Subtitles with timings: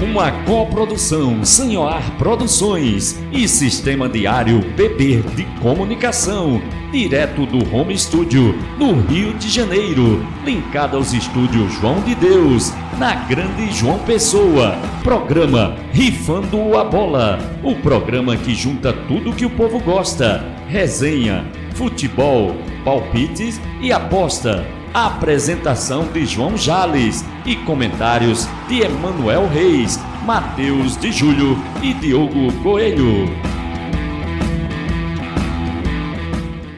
[0.00, 6.62] Uma coprodução Sanhoar Produções e Sistema Diário PP de Comunicação,
[6.92, 13.16] direto do Home Studio, no Rio de Janeiro, linkado aos estúdios João de Deus, na
[13.26, 14.76] Grande João Pessoa.
[15.02, 21.44] Programa Rifando a Bola, o programa que junta tudo que o povo gosta: resenha,
[21.74, 22.54] futebol,
[22.84, 31.56] palpites e aposta Apresentação de João Jales e comentários de Emanuel Reis, Matheus de Júlio
[31.82, 33.24] e Diogo Coelho.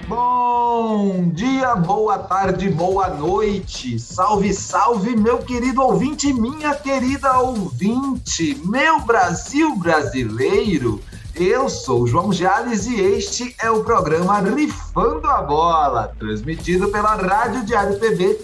[0.06, 3.98] Bom dia, boa tarde, boa noite.
[3.98, 11.00] Salve, salve, meu querido ouvinte, minha querida ouvinte, meu Brasil brasileiro.
[11.34, 17.16] Eu sou o João Jales e este é o programa Rifando a Bola, transmitido pela
[17.16, 18.38] Rádio Diário TV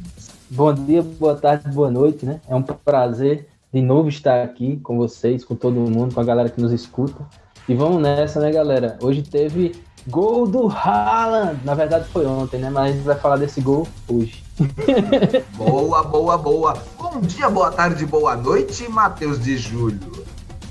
[0.50, 2.40] Bom dia, boa tarde, boa noite, né?
[2.48, 6.48] É um prazer de novo estar aqui com vocês, com todo mundo, com a galera
[6.48, 7.22] que nos escuta.
[7.68, 8.96] E vamos nessa, né, galera?
[9.02, 11.60] Hoje teve gol do Haaland.
[11.62, 12.70] Na verdade foi ontem, né?
[12.70, 14.42] Mas a gente vai falar desse gol hoje.
[15.58, 16.82] boa, boa, boa.
[16.96, 20.24] Bom dia, boa tarde, boa noite, Matheus de Júlio.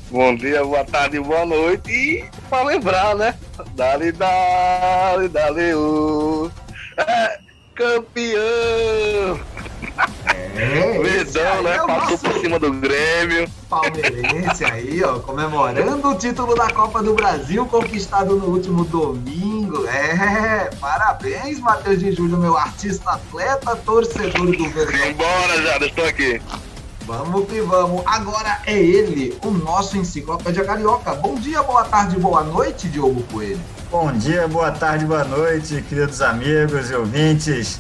[0.10, 1.92] Bom dia, boa tarde, boa noite.
[1.92, 3.38] E pra lembrar, né?
[3.76, 6.52] Dali, dali, dali, uh.
[6.98, 7.40] é,
[7.76, 9.55] campeão!
[10.56, 11.76] É, Verdão, né?
[11.76, 13.50] É Passou por cima do Grêmio.
[13.70, 19.86] Palmeirense aí, ó, comemorando o título da Copa do Brasil conquistado no último domingo.
[19.88, 25.00] É, parabéns, Matheus de Júlio, meu artista atleta, torcedor do Verdão.
[25.08, 26.42] Vambora, já, estou aqui.
[27.06, 28.02] Vamos que vamos.
[28.06, 31.14] Agora é ele, o nosso enciclopédia carioca.
[31.16, 33.60] Bom dia, boa tarde, boa noite, Diogo Coelho.
[33.92, 37.80] Bom dia, boa tarde, boa noite, queridos amigos e ouvintes.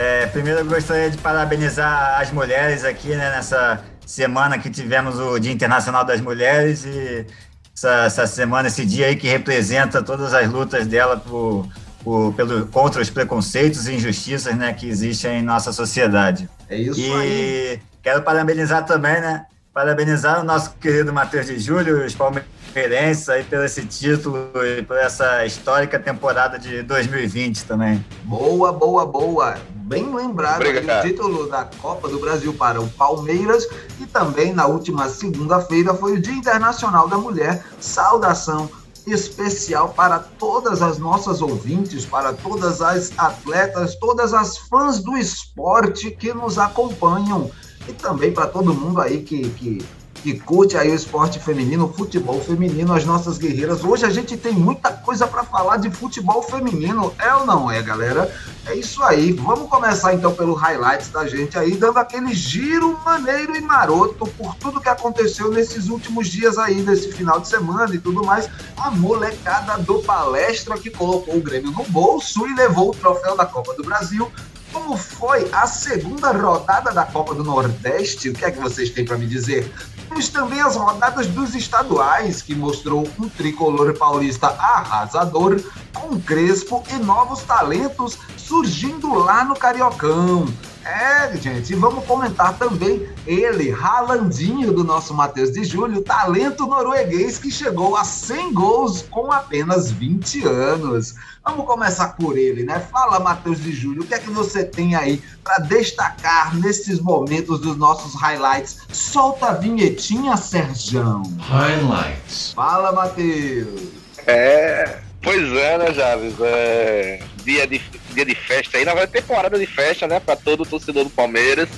[0.00, 5.38] É, primeiro eu gostaria de parabenizar as mulheres aqui né, nessa semana que tivemos o
[5.38, 7.26] Dia Internacional das Mulheres e
[7.74, 11.68] essa, essa semana, esse dia aí que representa todas as lutas dela por,
[12.02, 16.48] por, pelo, contra os preconceitos e injustiças né, que existem em nossa sociedade.
[16.68, 17.80] É isso e aí.
[18.02, 19.46] quero parabenizar também, né?
[19.72, 24.96] Parabenizar o nosso querido Matheus de Júlio, os palmeirenses aí pelo esse título e por
[24.96, 28.04] essa histórica temporada de 2020 também.
[28.24, 29.54] Boa, boa, boa.
[29.74, 33.68] Bem lembrado o título da Copa do Brasil para o Palmeiras
[34.00, 37.64] e também na última segunda-feira foi o Dia Internacional da Mulher.
[37.78, 38.68] Saudação
[39.06, 46.10] especial para todas as nossas ouvintes, para todas as atletas, todas as fãs do esporte
[46.10, 47.50] que nos acompanham
[47.86, 49.86] e também para todo mundo aí que, que
[50.24, 53.84] que curte aí o esporte feminino, o futebol feminino, as nossas guerreiras.
[53.84, 57.82] Hoje a gente tem muita coisa para falar de futebol feminino, é ou não é,
[57.82, 58.34] galera?
[58.64, 59.32] É isso aí.
[59.32, 64.54] Vamos começar então pelo highlights da gente aí, dando aquele giro maneiro e maroto por
[64.54, 68.48] tudo que aconteceu nesses últimos dias aí, nesse final de semana e tudo mais.
[68.78, 73.44] A molecada do palestra que colocou o Grêmio no bolso e levou o troféu da
[73.44, 74.32] Copa do Brasil
[74.72, 78.30] como foi a segunda rodada da Copa do Nordeste?
[78.30, 79.70] O que é que vocês têm para me dizer?
[80.14, 85.60] Temos também as rodadas dos estaduais, que mostrou um tricolor paulista arrasador,
[85.92, 90.46] com Crespo e novos talentos surgindo lá no Cariocão.
[90.84, 97.38] É, gente, e vamos comentar também ele, Ralandinho do nosso Matheus de Júlio, talento norueguês
[97.38, 101.14] que chegou a 100 gols com apenas 20 anos.
[101.42, 102.80] Vamos começar por ele, né?
[102.92, 107.60] Fala, Matheus de Júlio, o que é que você tem aí para destacar nesses momentos
[107.60, 108.78] dos nossos highlights?
[108.92, 111.22] Solta a vinhetinha, Serjão.
[111.38, 112.52] Highlights.
[112.52, 113.88] Fala, Matheus.
[114.26, 116.34] É, pois é, né, Javes?
[116.40, 117.80] É, dia de
[118.14, 121.68] dia de festa aí, na verdade, temporada de festa, né, para todo torcedor do Palmeiras.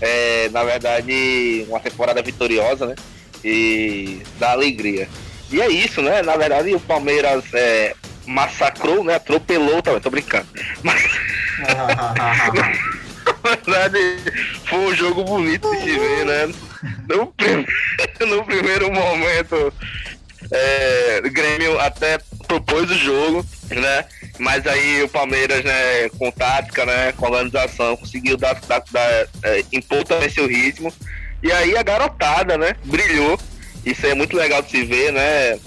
[0.00, 2.94] É, na verdade, uma temporada vitoriosa, né?
[3.44, 5.08] E da alegria.
[5.50, 6.22] E é isso, né?
[6.22, 7.94] Na verdade, o Palmeiras é,
[8.26, 9.14] massacrou, né?
[9.14, 10.46] Atropelou, também, tô brincando.
[10.82, 11.02] Mas.
[13.28, 13.98] Na verdade,
[14.64, 16.54] foi um jogo bonito de se ver, né?
[17.08, 17.66] No, prim...
[18.26, 19.72] no primeiro momento,
[20.50, 24.04] é, o Grêmio até propôs o jogo, né?
[24.38, 29.64] Mas aí o Palmeiras, né, com tática, né, com organização, conseguiu dar, dar, dar é,
[29.72, 30.92] impor também seu ritmo.
[31.42, 33.38] E aí a garotada, né, brilhou.
[33.84, 35.58] Isso é muito legal de se ver, né?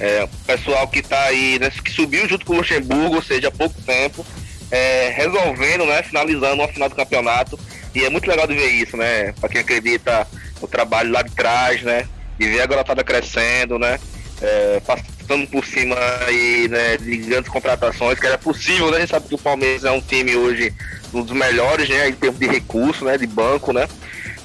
[0.00, 3.48] É, o pessoal que tá aí, né, que subiu junto com o Luxemburgo, ou seja,
[3.48, 4.26] há pouco tempo,
[4.70, 7.58] é, resolvendo, né, finalizando uma final do campeonato.
[7.94, 9.32] E é muito legal de ver isso, né?
[9.38, 10.26] Pra quem acredita
[10.60, 12.08] no trabalho lá de trás, né?
[12.38, 14.00] De ver a garotada crescendo, né?
[14.42, 15.96] É, passando por cima
[16.26, 18.96] aí, né, de grandes contratações, que era possível, né?
[18.96, 20.74] A gente sabe que o Palmeiras é um time hoje
[21.14, 22.08] um dos melhores, né?
[22.08, 23.16] Em termos de recurso, né?
[23.16, 23.86] De banco, né?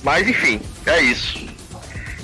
[0.03, 1.47] Mas enfim, é isso.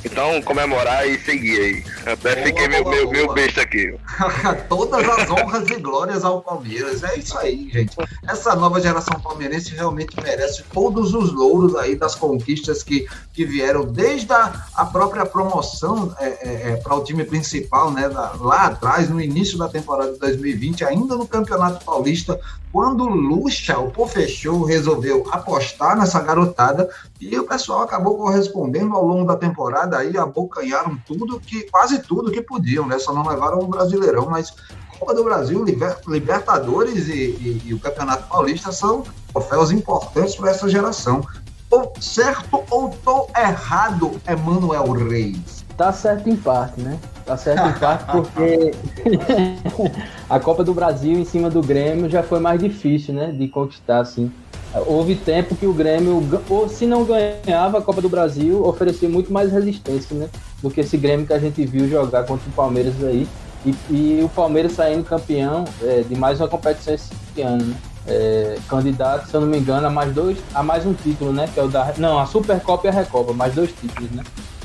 [0.06, 1.84] Então, comemorar e seguir aí.
[2.06, 3.96] Até boa, fiquei boa, meu, meu, meu besta aqui.
[4.68, 7.04] Todas as honras e glórias ao Palmeiras.
[7.04, 7.96] É isso aí, gente.
[8.28, 13.86] Essa nova geração palmeirense realmente merece todos os louros aí das conquistas que, que vieram
[13.86, 18.08] desde a, a própria promoção é, é, é, para o time principal, né?
[18.08, 22.40] lá atrás, no início da temporada de 2020, ainda no Campeonato Paulista,
[22.74, 26.90] quando Lucha, o Pofechou, resolveu apostar nessa garotada
[27.22, 32.32] e o pessoal acabou correspondendo ao longo da temporada aí, abocanharam tudo, que quase tudo
[32.32, 32.98] que podiam, né?
[32.98, 34.56] Só não levaram o Brasileirão, mas
[34.98, 35.64] Copa do Brasil,
[36.08, 41.24] Libertadores e, e, e o Campeonato Paulista são troféus importantes para essa geração.
[41.70, 45.64] Tô certo ou tô errado, Emanuel Reis?
[45.78, 47.00] Tá certo em parte, né?
[47.26, 48.72] Tá certo em parte porque
[50.30, 53.32] a Copa do Brasil em cima do Grêmio já foi mais difícil, né?
[53.32, 54.32] De conquistar, assim.
[54.88, 59.32] Houve tempo que o Grêmio, ou se não ganhava a Copa do Brasil, oferecia muito
[59.32, 60.30] mais resistência, né?
[60.62, 63.28] Do que esse Grêmio que a gente viu jogar contra o Palmeiras aí.
[63.66, 67.76] E, e o Palmeiras saindo campeão é, de mais uma competição esse ano, né?
[68.06, 71.48] É, candidato, se eu não me engano, a mais dois, a mais um título, né?
[71.54, 71.94] Que é o da.
[71.98, 74.24] Não, a Supercopa e a Recopa, mais dois títulos, né?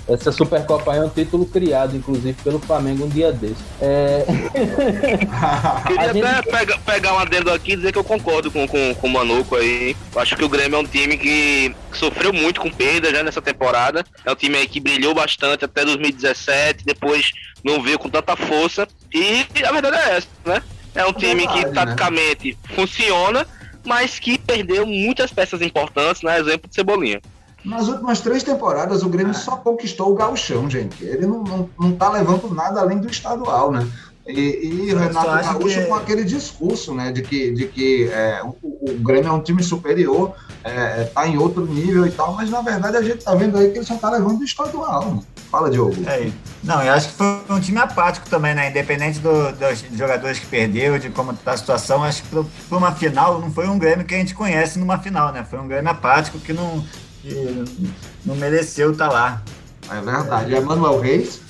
[0.09, 3.63] Essa Supercopa aí é um título criado, inclusive, pelo Flamengo um dia desse.
[3.79, 4.25] É...
[5.87, 6.27] Queria gente...
[6.27, 9.11] até pegar, pegar um adendo aqui e dizer que eu concordo com, com, com o
[9.11, 9.95] Manuco aí.
[10.15, 13.43] Eu acho que o Grêmio é um time que sofreu muito com perda já nessa
[13.43, 14.03] temporada.
[14.25, 17.31] É um time aí que brilhou bastante até 2017, depois
[17.63, 18.89] não veio com tanta força.
[19.13, 20.63] E a verdade é essa, né?
[20.95, 21.73] É um é time que né?
[21.73, 22.75] taticamente né?
[22.75, 23.47] funciona,
[23.85, 26.39] mas que perdeu muitas peças importantes, né?
[26.39, 27.21] Exemplo de Cebolinha.
[27.65, 31.05] Nas últimas três temporadas, o Grêmio só conquistou o gauchão, gente.
[31.05, 33.87] Ele não, não, não tá levando nada além do estadual, né?
[34.29, 35.87] E, e Renato Gaúcho que...
[35.87, 39.63] com aquele discurso, né, de que, de que é, o, o, Grêmio é um time
[39.63, 43.57] superior, é, tá em outro nível e tal, mas na verdade a gente tá vendo
[43.57, 45.15] aí que ele só tá levando o estadual.
[45.15, 45.23] Né?
[45.51, 45.95] Fala, Diogo.
[46.07, 46.31] É,
[46.63, 48.69] não, eu acho que foi um time apático também, né?
[48.69, 52.93] Independente do, dos jogadores que perdeu, de como tá a situação, acho que para uma
[52.93, 55.43] final não foi um Grêmio que a gente conhece numa final, né?
[55.49, 56.85] Foi um Grêmio apático que não,
[57.29, 57.91] que
[58.25, 59.43] não mereceu estar tá lá.
[59.91, 60.55] É verdade.
[60.55, 61.41] É Manuel Reis?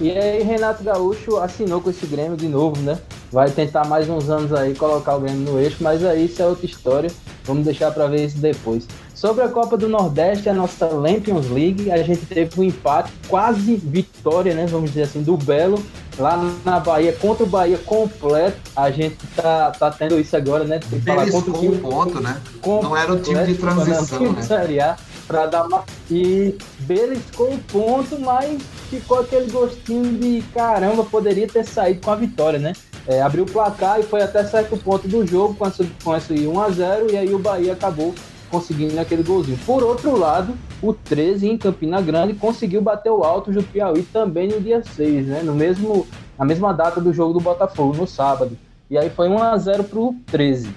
[0.00, 2.98] E aí Renato Gaúcho assinou com esse Grêmio de novo, né?
[3.30, 6.46] Vai tentar mais uns anos aí colocar o Grêmio no eixo, mas aí isso é
[6.46, 7.10] outra história.
[7.44, 8.86] Vamos deixar para ver isso depois.
[9.24, 13.74] Sobre a Copa do Nordeste, a nossa Champions League, a gente teve um empate, quase
[13.76, 14.66] vitória, né?
[14.66, 15.82] Vamos dizer assim, do Belo,
[16.18, 18.58] lá na Bahia, contra o Bahia completo.
[18.76, 20.78] A gente tá, tá tendo isso agora, né?
[20.78, 21.78] Tem que falar contra o time.
[21.78, 22.38] ponto, né?
[22.66, 24.96] Não era o time de transição, não, né?
[25.26, 25.84] para dar uma.
[26.10, 32.16] E beliscou o ponto, mas ficou aquele gostinho de caramba, poderia ter saído com a
[32.16, 32.74] vitória, né?
[33.08, 36.34] É, abriu o placar e foi até certo ponto do jogo com esse, com esse
[36.34, 38.14] 1x0 e aí o Bahia acabou
[38.54, 39.58] conseguindo aquele golzinho.
[39.66, 44.46] Por outro lado, o 13 em Campina Grande conseguiu bater o alto do Piauí também
[44.46, 45.42] no dia 6, né?
[45.42, 46.06] No mesmo,
[46.38, 48.56] na mesma data do jogo do Botafogo, no sábado.
[48.88, 50.70] E aí foi 1 a 0 pro 13.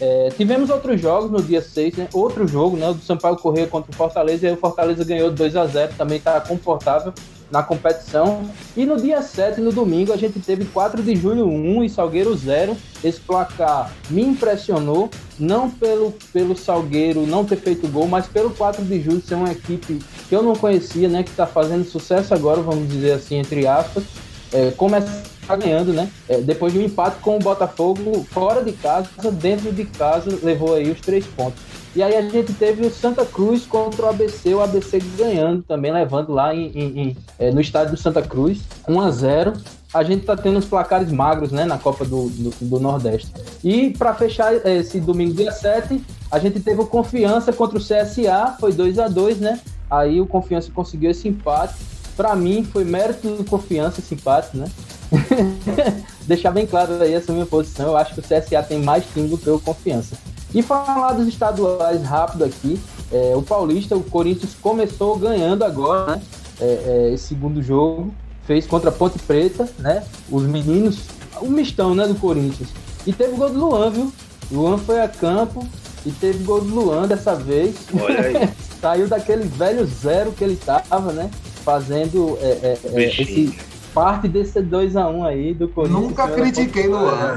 [0.00, 2.08] É, tivemos outros jogos no dia 6, né?
[2.12, 2.88] Outro jogo, né?
[2.88, 5.92] O do Sampaio Correia contra o Fortaleza, e aí o Fortaleza ganhou 2 a 0
[5.96, 7.14] também está confortável
[7.50, 8.42] na competição.
[8.76, 12.36] E no dia 7, no domingo, a gente teve 4 de julho 1 e Salgueiro
[12.36, 12.76] 0.
[13.02, 18.84] Esse placar me impressionou, não pelo, pelo Salgueiro não ter feito gol, mas pelo 4
[18.84, 21.22] de julho ser uma equipe que eu não conhecia, né?
[21.22, 24.04] Que está fazendo sucesso agora, vamos dizer assim, entre aspas.
[24.52, 26.08] É, começa tá ganhando, né?
[26.28, 30.74] É, depois de um empate com o Botafogo fora de casa, dentro de casa, levou
[30.74, 31.60] aí os três pontos.
[31.94, 35.92] E aí a gente teve o Santa Cruz contra o ABC, o ABC ganhando também,
[35.92, 39.52] levando lá em, em, em, é, no estádio do Santa Cruz, 1 a 0
[39.92, 43.32] a gente tá tendo os placares magros, né, na Copa do, do, do Nordeste.
[43.64, 48.56] E para fechar esse domingo, dia 7, a gente teve o Confiança contra o CSA,
[48.60, 49.60] foi 2 a 2 né?
[49.90, 51.74] Aí o Confiança conseguiu esse empate.
[52.16, 54.66] Para mim, foi mérito do Confiança esse empate, né?
[56.26, 57.88] deixar bem claro aí essa minha posição.
[57.88, 60.16] Eu acho que o CSA tem mais time do que o Confiança.
[60.54, 62.80] E falar dos estaduais rápido aqui,
[63.12, 66.22] é, o Paulista, o Corinthians começou ganhando agora, né?
[66.60, 68.12] É, é, esse segundo jogo,
[68.46, 70.04] fez contra a Ponte Preta, né?
[70.30, 70.98] Os meninos,
[71.40, 72.68] o mistão, né, do Corinthians.
[73.06, 74.12] E teve gol do Luan, viu?
[74.50, 75.66] Luan foi a campo
[76.04, 77.76] e teve gol do Luan dessa vez.
[77.94, 78.50] Olha aí.
[78.80, 81.30] Saiu daquele velho zero que ele tava, né?
[81.64, 83.54] Fazendo é, é, é, esse
[83.92, 86.02] parte desse 2x1 um aí do Corinthians.
[86.02, 87.36] Nunca critiquei Luan.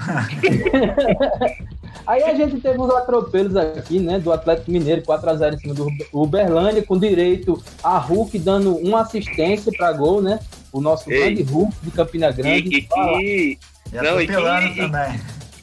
[2.06, 4.18] Aí a gente teve os atropelos aqui, né?
[4.18, 9.70] Do Atlético Mineiro, 4x0 em cima do Uberlândia, com direito a Hulk dando uma assistência
[9.76, 10.40] para gol, né?
[10.72, 11.18] O nosso Ei.
[11.18, 12.68] grande Hulk de Campina Grande.
[12.68, 13.58] E, e que.
[13.92, 15.20] Não, e que, também.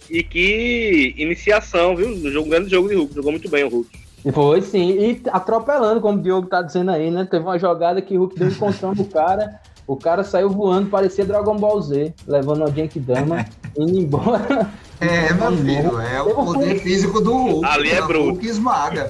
[0.10, 2.10] E, e que iniciação, viu?
[2.10, 3.16] No jogo, grande jogo de Hulk.
[3.16, 4.08] Jogou muito bem o Hulk.
[4.34, 7.26] Foi sim, e atropelando, como o Diogo tá dizendo aí, né?
[7.30, 9.60] Teve uma jogada que o Hulk deu encontrando o cara.
[9.88, 13.46] O cara saiu voando, parecia Dragon Ball Z, levando a Genkidama,
[13.80, 14.70] indo embora.
[15.00, 17.66] É, meu filho, é o poder físico do Hulk.
[17.66, 18.32] Ali é bruto.
[18.32, 19.08] Hulk esmaga.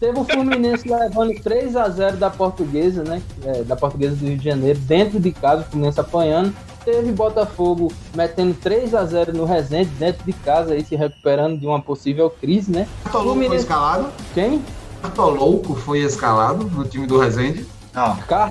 [0.00, 3.22] Teve o Fluminense levando 3 a 0 da Portuguesa, né?
[3.44, 6.54] É, da Portuguesa do Rio de Janeiro, dentro de casa, o Fluminense apanhando.
[6.84, 11.66] Teve Botafogo metendo 3 a 0 no Resende, dentro de casa, aí se recuperando de
[11.66, 12.88] uma possível crise, né?
[13.04, 13.48] Cartolouco Fluminense...
[13.48, 14.08] foi escalado?
[14.32, 14.64] Quem?
[15.02, 17.66] Cartolouco foi escalado no time do Resende?
[17.92, 18.16] Não.
[18.16, 18.50] Car...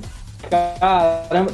[0.50, 1.52] Caramba,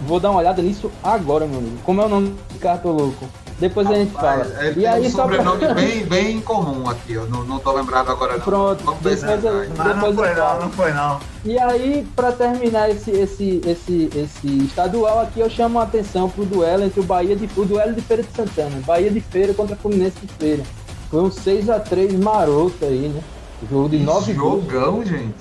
[0.00, 1.78] vou dar uma olhada nisso agora, meu amigo.
[1.84, 3.28] Como é o nome do Cartolouco?
[3.62, 4.44] Depois a gente fala.
[4.60, 5.74] Ele e aí, um sobrenome pra...
[5.74, 8.40] bem, bem comum aqui, eu não, não tô lembrado agora não.
[8.40, 11.20] Pronto, Vamos depois, eu, depois não foi não, não foi não.
[11.44, 16.44] E aí, para terminar esse, esse, esse, esse estadual aqui, eu chamo a atenção pro
[16.44, 18.80] duelo entre o Bahia de o duelo de Feira de Santana.
[18.84, 20.64] Bahia de Feira contra Fluminense de Feira.
[21.08, 23.22] Foi um 6x3 maroto aí, né?
[23.70, 25.08] Jogo de 9 Jogão, gols.
[25.08, 25.34] gente.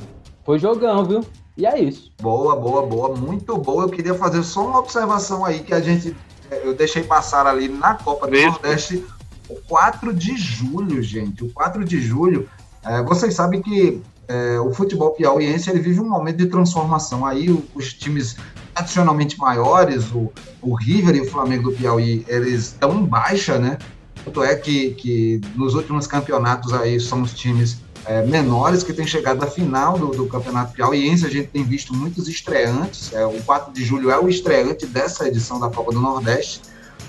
[0.46, 1.25] Foi jogão, viu?
[1.58, 2.12] E é isso.
[2.22, 3.15] Boa, boa, boa.
[3.15, 3.84] Muito boa.
[3.84, 6.15] Eu queria fazer só uma observação aí que a gente
[6.63, 9.05] eu deixei passar ali na Copa do Nordeste
[9.48, 11.43] o 4 de julho, gente.
[11.43, 12.48] O 4 de julho,
[12.84, 17.25] é, vocês sabem que é, o futebol piauiense ele vive um momento de transformação.
[17.25, 18.38] Aí os times
[18.74, 20.31] tradicionalmente maiores, o,
[20.62, 23.77] o River e o Flamengo do Piauí, eles estão em baixa, né?
[24.24, 29.05] Tanto é que, que nos últimos campeonatos aí são os times é, menores que têm
[29.05, 31.25] chegado à final do, do Campeonato Piauiense.
[31.25, 33.13] A gente tem visto muitos estreantes.
[33.13, 36.62] É, o 4 de julho é o estreante dessa edição da Copa do Nordeste.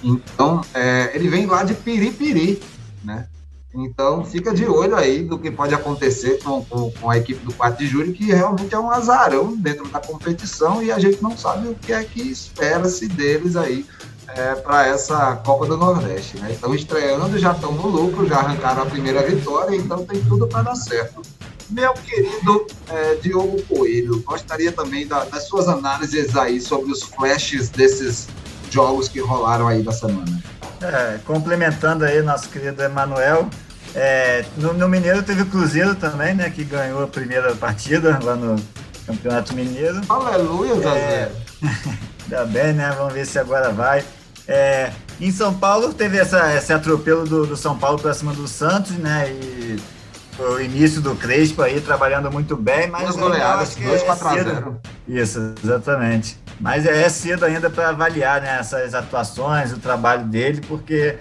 [0.03, 2.61] Então, é, ele vem lá de Piripiri,
[3.05, 3.27] né?
[3.75, 7.55] Então, fica de olho aí do que pode acontecer com, com, com, a equipe do
[7.55, 11.37] 4 de julho, que realmente é um azarão dentro da competição e a gente não
[11.37, 13.87] sabe o que é que espera-se deles aí
[14.37, 16.39] é, para essa Copa do Nordeste.
[16.39, 16.53] Né?
[16.53, 20.63] Estão estreando, já estão no lucro, já arrancaram a primeira vitória, então tem tudo para
[20.63, 21.23] dar certo.
[21.71, 27.71] Meu querido é, Diogo Coelho, gostaria também da, das suas análises aí sobre os flashes
[27.71, 28.29] desses
[28.71, 30.43] jogos que rolaram aí da semana.
[30.81, 33.49] É, complementando aí nosso querido Emanuel,
[33.95, 38.35] é, no, no, Mineiro teve o Cruzeiro também, né, que ganhou a primeira partida lá
[38.35, 38.57] no
[39.07, 40.01] Campeonato Mineiro.
[40.09, 40.89] Aleluia, Zé.
[40.89, 41.33] É,
[42.25, 42.95] ainda bem, né?
[42.97, 44.05] Vamos ver se agora vai.
[44.47, 48.49] É, em São Paulo teve essa, esse atropelo do, do São Paulo para cima do
[48.49, 49.31] Santos, né?
[49.31, 49.81] E
[50.39, 54.45] o início do Crespo aí trabalhando muito bem, mas duas goleadas, dois 4 é a
[54.45, 54.81] 0.
[55.07, 56.39] Isso, exatamente.
[56.61, 61.19] Mas é cedo ainda para avaliar né, essas atuações, o trabalho dele, porque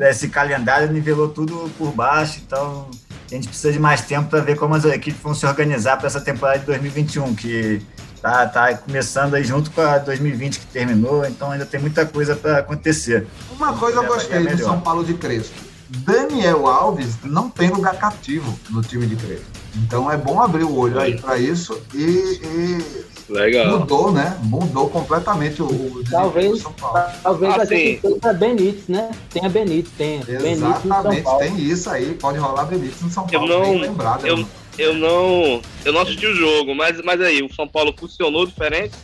[0.00, 2.88] esse calendário nivelou tudo por baixo, então
[3.30, 6.06] a gente precisa de mais tempo para ver como as equipes vão se organizar para
[6.06, 7.82] essa temporada de 2021, que
[8.24, 12.34] tá, tá começando aí junto com a 2020 que terminou, então ainda tem muita coisa
[12.34, 13.26] para acontecer.
[13.50, 15.54] Uma coisa eu gostei do São Paulo de Crespo.
[15.90, 19.44] Daniel Alves não tem lugar cativo no time de Crespo.
[19.76, 22.00] Então é bom abrir o olho aí para isso e,
[22.42, 23.78] e Legal.
[23.78, 24.36] Mudou, né?
[24.42, 27.00] Mudou completamente o, o talvez, São Paulo.
[27.22, 29.10] Talvez assim, a gente tenha Benítez, né?
[29.30, 30.20] Tenha Benítez, tem.
[30.28, 32.14] Exatamente, tem isso aí.
[32.14, 33.50] Pode rolar Benítez no São Paulo.
[33.50, 34.46] Eu não, lembrado, eu,
[34.78, 38.94] eu não, eu não assisti o jogo, mas, mas aí, o São Paulo funcionou diferente?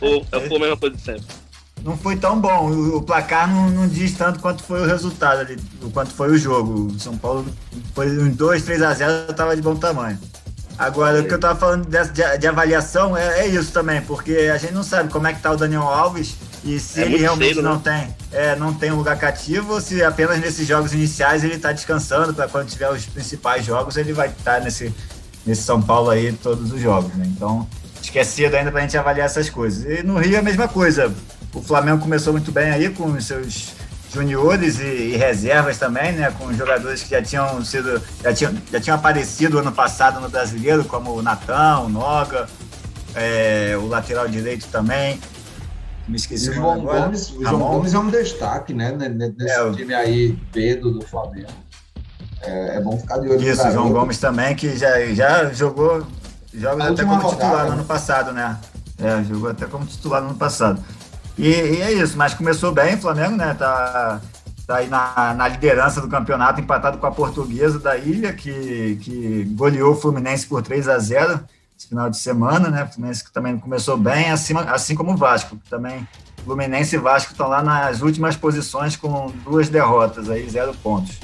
[0.00, 1.26] Ou é, foi a mesma coisa de sempre?
[1.82, 2.70] Não foi tão bom.
[2.70, 5.56] O, o placar não, não, diz tanto quanto foi o resultado ali,
[5.92, 6.92] quanto foi o jogo.
[6.92, 7.46] O São Paulo
[7.94, 10.18] foi em 2, 3 a 0 estava de bom tamanho.
[10.78, 14.50] Agora, o que eu estava falando de, de, de avaliação é, é, isso também, porque
[14.52, 17.16] a gente não sabe como é que tá o Daniel Alves e se é ele
[17.16, 18.14] realmente cedo, não né?
[18.30, 21.72] tem é, não tem um lugar cativo ou se apenas nesses jogos iniciais ele está
[21.72, 24.94] descansando para quando tiver os principais jogos ele vai estar tá nesse,
[25.44, 27.24] nesse São Paulo aí todos os jogos, né?
[27.26, 27.66] Então,
[28.00, 29.84] acho que é cedo ainda para a gente avaliar essas coisas.
[29.84, 31.12] E no Rio é a mesma coisa.
[31.52, 33.72] O Flamengo começou muito bem aí com os seus
[34.12, 38.80] juniores e, e, reservas também, né, com jogadores que já tinham sido, já tinham, já
[38.80, 42.48] tinham aparecido ano passado no Brasileiro, como o Natão, o Noga,
[43.14, 45.18] é, o lateral direito também.
[46.10, 48.90] Me esqueci o João Gomes, o João Gomes é um destaque, né?
[48.90, 51.46] Nesse é, time aí, Pedro do Flamengo.
[52.42, 53.40] É, é, bom ficar de olho.
[53.40, 56.04] Isso, o João Gomes também, que já, já jogou,
[56.52, 58.58] joga até como rodada, titular no ano passado, né?
[58.98, 60.82] É, jogou até como titular no ano passado.
[61.38, 63.54] E, e, é isso, mas começou bem o Flamengo, né?
[63.54, 64.20] Tá,
[64.66, 69.44] tá aí na, na liderança do campeonato, empatado com a portuguesa da ilha, que, que
[69.52, 71.40] goleou o Fluminense por 3 a 0
[71.80, 72.84] esse final de semana, né?
[72.84, 75.58] O Fluminense que também começou bem, acima, assim como o Vasco.
[75.70, 76.06] Também
[76.44, 81.18] Fluminense e Vasco estão lá nas últimas posições com duas derrotas, aí zero pontos.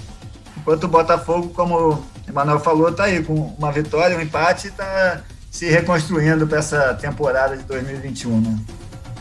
[0.57, 5.21] Enquanto o Botafogo, como o Emanuel falou, está aí com uma vitória, um empate, está
[5.51, 8.59] se reconstruindo para essa temporada de 2021, né?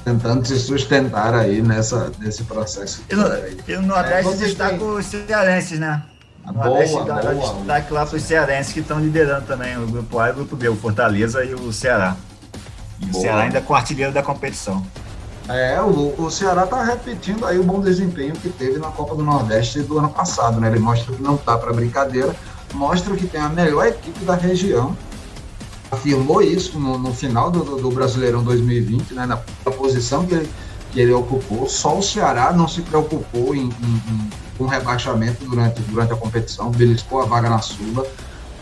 [0.05, 3.03] Tentando se sustentar aí nessa, nesse processo.
[3.09, 3.25] E no,
[3.67, 6.03] e no Nordeste é, destaca os cearenses, né?
[6.45, 10.19] No boa, Nordeste boa, destaque lá para os cearenses que estão liderando também o grupo
[10.19, 12.15] A e o grupo B, o Fortaleza e o Ceará.
[12.99, 14.85] E o Ceará ainda é com artilheiro da competição.
[15.47, 19.23] É, o, o Ceará está repetindo aí o bom desempenho que teve na Copa do
[19.23, 20.69] Nordeste do ano passado, né?
[20.69, 22.35] Ele mostra que não está para brincadeira,
[22.73, 24.95] mostra que tem a melhor equipe da região.
[25.91, 29.25] Afirmou isso no, no final do, do, Brasileirão 2020, né?
[29.27, 30.49] Na, na posição que ele,
[30.91, 31.69] que ele ocupou.
[31.69, 36.71] Só o Ceará não se preocupou em, em, em com rebaixamento durante, durante a competição,
[36.71, 38.05] beliscou a vaga na Sula.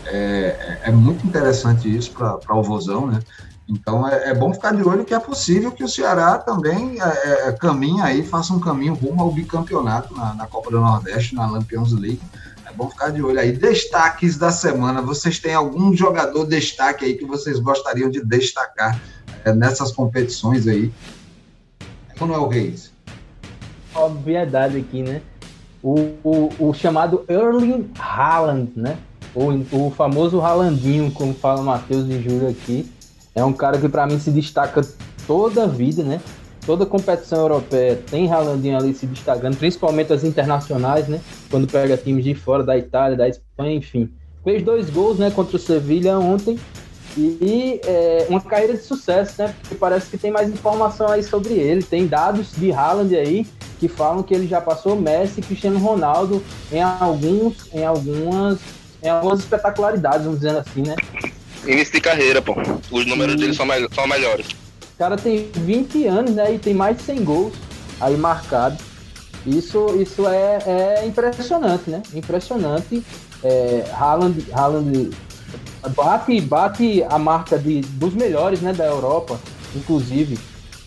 [0.06, 3.20] É, é, é muito interessante isso para o Vozão, né?
[3.68, 7.48] Então é, é, bom ficar de olho que é possível que o Ceará também é,
[7.48, 11.46] é, caminhe aí, faça um caminho rumo ao bicampeonato na, na, Copa do Nordeste, na
[11.46, 12.20] Lampions League.
[12.66, 13.52] É bom ficar de olho aí.
[13.52, 15.00] Destaques da semana.
[15.00, 19.00] Vocês têm algum jogador destaque aí que vocês gostariam de destacar
[19.44, 20.92] é, nessas competições aí?
[22.20, 22.92] Manuel Reis.
[23.94, 25.22] Obviedade aqui, né?
[25.84, 28.96] O, o, o chamado Erling Haaland, né?
[29.34, 29.50] O,
[29.86, 32.90] o famoso Haalandinho, como fala Matheus e Júlio aqui
[33.34, 34.80] é um cara que para mim se destaca
[35.26, 36.20] toda a vida, né?
[36.64, 41.20] Toda competição europeia tem Haalandinho ali se destacando, principalmente as internacionais, né?
[41.50, 44.10] Quando pega times de fora da Itália, da Espanha, enfim.
[44.42, 46.58] Fez dois gols, né, contra o Sevilha ontem
[47.16, 49.54] e, e é, uma carreira de sucesso, né?
[49.60, 51.82] Porque parece que tem mais informação aí sobre ele.
[51.82, 53.46] Tem dados de Haaland aí
[53.84, 56.42] que falam que ele já passou Messi e Cristiano Ronaldo
[56.72, 58.58] em alguns, em algumas,
[59.02, 60.96] em algumas espetacularidades, vamos dizer assim, né?
[61.66, 62.54] Início de carreira, pô.
[62.90, 64.46] Os números dele são, me são melhores.
[64.46, 66.54] O cara tem 20 anos, né?
[66.54, 67.52] E tem mais de 100 gols
[68.00, 68.78] aí marcados.
[69.46, 72.02] Isso, isso é, é impressionante, né?
[72.14, 73.04] Impressionante.
[73.42, 75.10] É, Haaland, Haaland
[75.94, 79.38] bate, bate a marca de, dos melhores né, da Europa,
[79.76, 80.38] inclusive.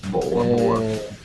[0.08, 1.17] Boa, é, boa.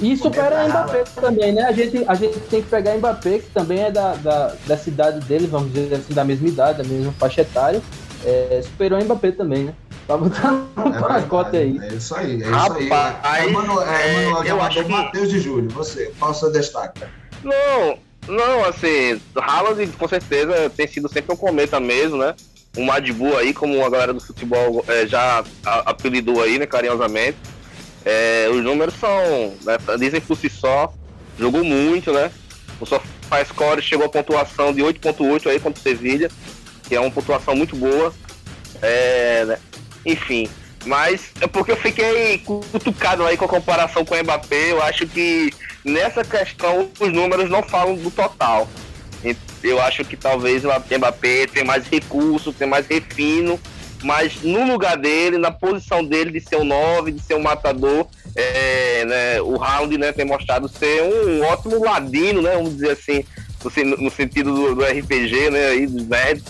[0.00, 1.62] E supera Mbappé também, né?
[1.62, 5.20] A gente, a gente tem que pegar Mbappé, que também é da, da, da cidade
[5.26, 7.80] dele, vamos dizer assim, da mesma idade, da mesma faixa etária
[8.24, 9.74] é, superou o Mbappé também, né?
[10.06, 11.78] Tá botando um é pacote aí.
[11.78, 13.48] É isso aí, é isso Rapaz, aí.
[13.48, 14.90] É, Mano, é, eu acho que...
[14.90, 17.02] Matheus de Júlio, você, qual o seu destaque?
[17.42, 22.34] Não, não, assim, Haaland com certeza tem sido sempre um cometa mesmo, né?
[22.76, 27.36] Um Madibu aí, como a galera do futebol é, já apelidou aí, né, carinhosamente.
[28.04, 30.92] É, os números são, né, dizem por si só,
[31.38, 32.30] jogou muito, né?
[32.80, 36.30] O SofaScore chegou a pontuação de 8.8 aí contra o Sevilha
[36.92, 38.12] que é uma pontuação muito boa.
[38.82, 39.58] É, né?
[40.04, 40.46] Enfim,
[40.84, 44.72] mas é porque eu fiquei cutucado aí com a comparação com o Mbappé.
[44.72, 45.50] Eu acho que
[45.82, 48.68] nessa questão os números não falam do total.
[49.62, 53.58] Eu acho que talvez o Mbappé tem mais recurso, tem mais refino,
[54.02, 58.06] mas no lugar dele, na posição dele de ser um 9, de ser um matador,
[58.34, 63.24] é, né, o Round né, tem mostrado ser um ótimo ladino, né, vamos dizer assim,
[63.84, 66.44] no, no sentido do, do, RPG, né, aí, dos nerds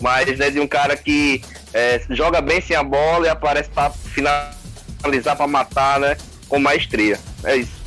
[0.00, 1.42] mas né, de um cara que
[1.74, 6.16] é, joga bem sem a bola e aparece para finalizar, para matar, né?
[6.48, 7.18] Com maestria.
[7.44, 7.78] É isso.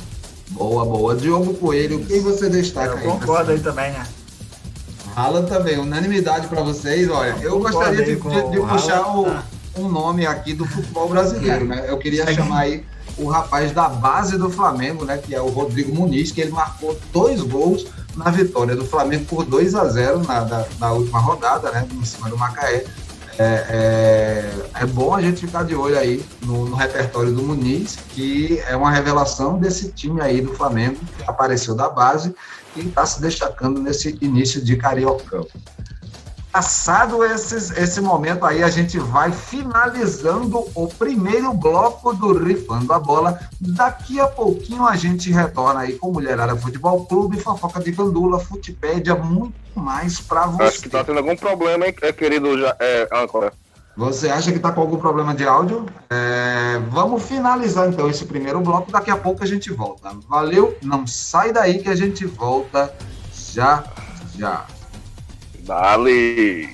[0.50, 1.16] Boa, boa.
[1.16, 3.04] Diogo Coelho, quem você destaca eu aí?
[3.04, 4.06] Concordo aí também, né?
[5.14, 7.08] Alan também, unanimidade para vocês.
[7.10, 9.44] Olha, eu, gostaria de, de, de puxar o, tá.
[9.76, 11.84] um nome aqui do futebol brasileiro, né?
[11.88, 12.84] Eu queria chamar aí
[13.18, 15.18] o rapaz da base do Flamengo, né?
[15.18, 19.44] Que é o Rodrigo Muniz, que ele marcou dois gols na vitória do Flamengo por
[19.44, 22.84] 2 a 0 na, da, na última rodada, né, em cima do Macaé.
[23.38, 27.96] É, é, é, bom a gente ficar de olho aí no, no, repertório do Muniz,
[28.10, 32.34] que é uma revelação desse time aí do Flamengo, que apareceu da base
[32.76, 35.46] e está se destacando nesse início de Cariocão.
[36.52, 42.98] Passado esses, esse momento aí, a gente vai finalizando o primeiro bloco do Rifando a
[42.98, 43.40] Bola.
[43.58, 49.14] Daqui a pouquinho a gente retorna aí com Mulherada Futebol Clube, Fofoca de Gandula, Futipédia,
[49.14, 50.62] muito mais para você.
[50.64, 53.54] Acho que tá tendo algum problema, hein, querido é, âncora.
[53.96, 55.86] Você acha que está com algum problema de áudio?
[56.10, 58.92] É, vamos finalizar então esse primeiro bloco.
[58.92, 60.10] Daqui a pouco a gente volta.
[60.28, 62.92] Valeu, não sai daí que a gente volta
[63.32, 63.84] já
[64.36, 64.66] já.
[65.64, 66.68] Dale!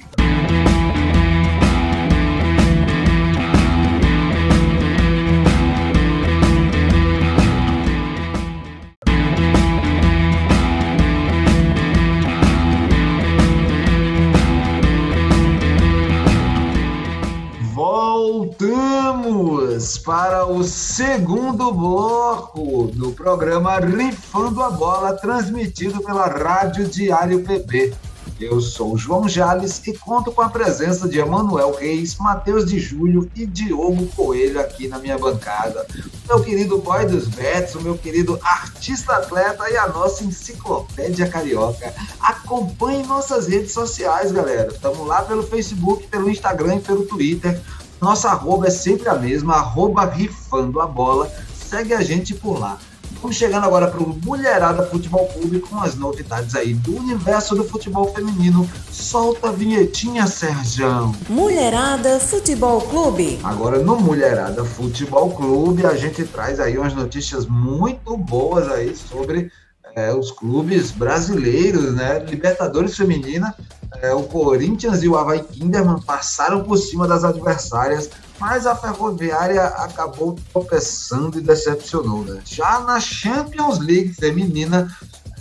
[17.75, 28.08] Voltamos para o segundo bloco do programa Rifando a Bola, transmitido pela Rádio Diário PB.
[28.41, 33.29] Eu sou João Jales e conto com a presença de Emanuel Reis, Matheus de Júlio
[33.35, 35.85] e Diogo Coelho aqui na minha bancada.
[36.29, 41.93] Meu querido boy dos bets, o meu querido artista atleta e a nossa enciclopédia carioca.
[42.21, 44.71] Acompanhe nossas redes sociais, galera.
[44.73, 47.61] Estamos lá pelo Facebook, pelo Instagram e pelo Twitter.
[48.01, 51.29] Nossa arroba é sempre a mesma, arroba rifando a bola.
[51.53, 52.79] Segue a gente por lá.
[53.21, 57.65] Vamos chegando agora para o Mulherada Futebol Clube com as novidades aí do universo do
[57.65, 58.69] futebol feminino.
[58.93, 61.13] Solta a vinhetinha, Serjão.
[61.29, 63.41] Mulherada Futebol Clube.
[63.43, 69.51] Agora no Mulherada Futebol Clube a gente traz aí umas notícias muito boas aí sobre
[69.97, 72.21] é, os clubes brasileiros, né?
[72.21, 73.53] Libertadores Feminina,
[74.01, 79.65] é, o Corinthians e o Havaí Kinderman passaram por cima das adversárias mas a Ferroviária
[79.65, 82.25] acabou tropeçando e decepcionou.
[82.25, 82.41] Né?
[82.45, 84.89] Já na Champions League feminina,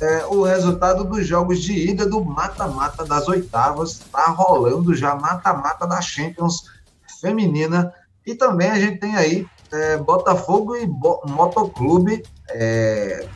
[0.01, 5.87] é, o resultado dos jogos de ida do mata-mata das oitavas está rolando já mata-mata
[5.87, 6.65] da Champions
[7.19, 7.93] feminina.
[8.25, 13.27] E também a gente tem aí é, Botafogo e Bo Motoclube é,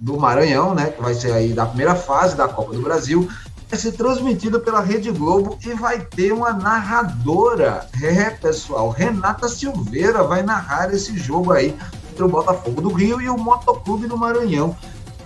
[0.00, 3.28] do Maranhão, né, que vai ser aí da primeira fase da Copa do Brasil,
[3.72, 7.86] vai ser transmitido pela Rede Globo e vai ter uma narradora.
[8.02, 11.74] É, pessoal, Renata Silveira vai narrar esse jogo aí
[12.10, 14.76] entre o Botafogo do Rio e o Motoclube do Maranhão.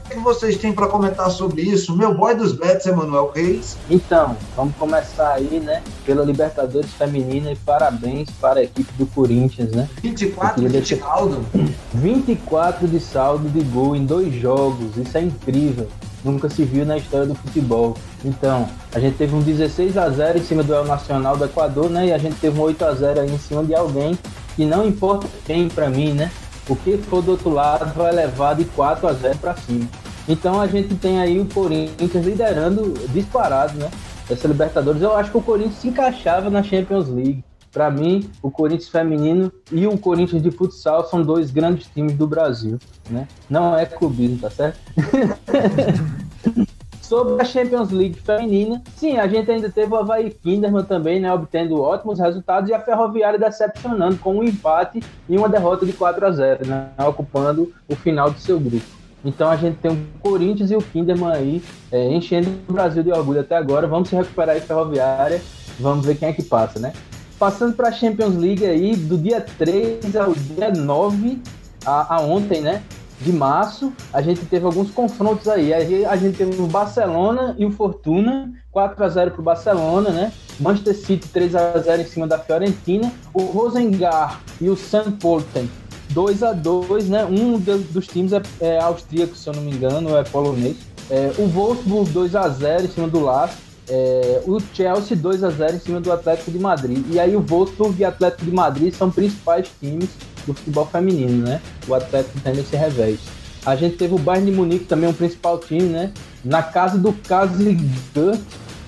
[0.05, 1.97] O que vocês têm para comentar sobre isso?
[1.97, 3.77] Meu boy dos Betis, Emanuel Reis.
[3.91, 5.83] Então, vamos começar aí, né?
[6.05, 9.89] Pela Libertadores Feminina e parabéns para a equipe do Corinthians, né?
[10.01, 11.45] 24 de saldo.
[11.93, 15.89] 24 de saldo de gol em dois jogos, isso é incrível
[16.31, 17.97] nunca se viu na história do futebol.
[18.25, 21.89] Então, a gente teve um 16 a 0 em cima do El Nacional do Equador,
[21.89, 22.09] né?
[22.09, 24.19] E a gente teve um 8 a 0 aí em cima de alguém
[24.55, 26.31] que não importa quem para mim, né?
[26.69, 29.89] O que for do outro lado vai levar de 4 a 0 para cima.
[30.29, 33.89] Então a gente tem aí o Corinthians liderando disparado, né?
[34.29, 37.45] Essa Libertadores, eu acho que o Corinthians se encaixava na Champions League.
[37.77, 42.27] Para mim, o Corinthians feminino e o Corinthians de futsal são dois grandes times do
[42.27, 42.79] Brasil,
[43.11, 43.29] né?
[43.51, 44.79] Não é clubismo, tá certo?
[47.03, 51.31] Sobre a Champions League feminina, sim, a gente ainda teve o Havaí Kinderman também, né,
[51.31, 56.27] obtendo ótimos resultados, e a Ferroviária decepcionando com um empate e uma derrota de 4
[56.27, 58.87] a 0 né, ocupando o final do seu grupo.
[59.23, 61.62] Então a gente tem o Corinthians e o Kinderman aí
[61.93, 63.87] é, enchendo o Brasil de orgulho até agora.
[63.87, 65.43] Vamos se recuperar aí, Ferroviária,
[65.79, 66.95] vamos ver quem é que passa, né?
[67.38, 71.38] Passando para a Champions League aí, do dia 3 ao dia 9,
[71.85, 72.83] a, a, ontem, né?
[73.20, 75.72] De março, a gente teve alguns confrontos aí.
[75.72, 80.33] A, gente teve o Barcelona e o Fortuna, 4 a 0 para o Barcelona, né?
[80.59, 83.12] Manchester City 3 a 0 em cima da Fiorentina.
[83.35, 85.12] O Rosengar e o St.
[85.20, 85.68] Polten
[86.11, 87.25] 2 a 2 né?
[87.25, 90.77] Um dos, times é, é, austríaco, se eu não me engano, é polonês.
[91.11, 95.51] É, o Wolfsburg 2 a 0 em cima do Lask é, o Chelsea 2 a
[95.51, 97.05] 0 em cima do Atlético de Madrid.
[97.11, 100.11] E aí o Wolfsburg e Atlético de Madrid são principais times
[100.46, 101.61] do futebol feminino, né?
[101.87, 103.20] O Atlético tem esse revés.
[103.64, 106.12] A gente teve o Bayern de Munique também um principal time, né?
[106.44, 108.40] Na casa do Kazigurt,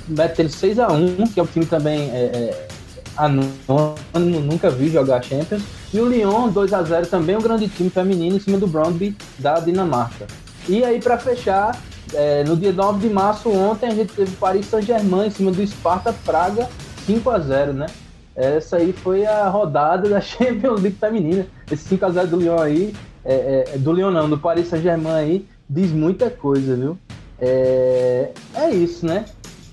[0.07, 2.69] metendo 6 a 1 que é um time também é, é,
[3.17, 5.63] anônimo, nunca vi jogar Champions.
[5.93, 9.17] E o Lyon 2 a 0 também um grande time feminino em cima do Brøndby
[9.39, 10.27] da Dinamarca.
[10.69, 11.77] E aí para fechar,
[12.15, 15.67] é, no dia 9 de março, ontem, a gente teve Paris Saint-Germain em cima do
[15.67, 16.69] Sparta Praga
[17.07, 17.87] 5 a 0 né?
[18.37, 21.47] Essa aí foi a rodada da Champions League feminina.
[21.71, 22.95] Esse 5 a 0 do Lyon aí,
[23.25, 26.99] é, é, do Lyon não, do Paris Saint-Germain aí, diz muita coisa, viu?
[27.41, 29.25] É, é isso, né?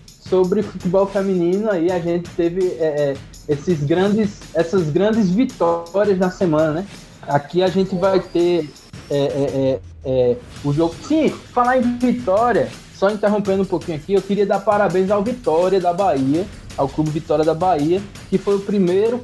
[0.08, 3.17] Sobre futebol feminino aí, a gente teve é, é,
[3.48, 6.88] esses grandes, essas grandes vitórias na semana, né?
[7.28, 8.69] Aqui a gente vai ter
[9.09, 10.95] é, é, é, é, o jogo.
[11.07, 15.79] Sim, falar em Vitória, só interrompendo um pouquinho aqui, eu queria dar parabéns ao Vitória
[15.79, 16.45] da Bahia,
[16.77, 19.19] ao Clube Vitória da Bahia, que foi o primeiro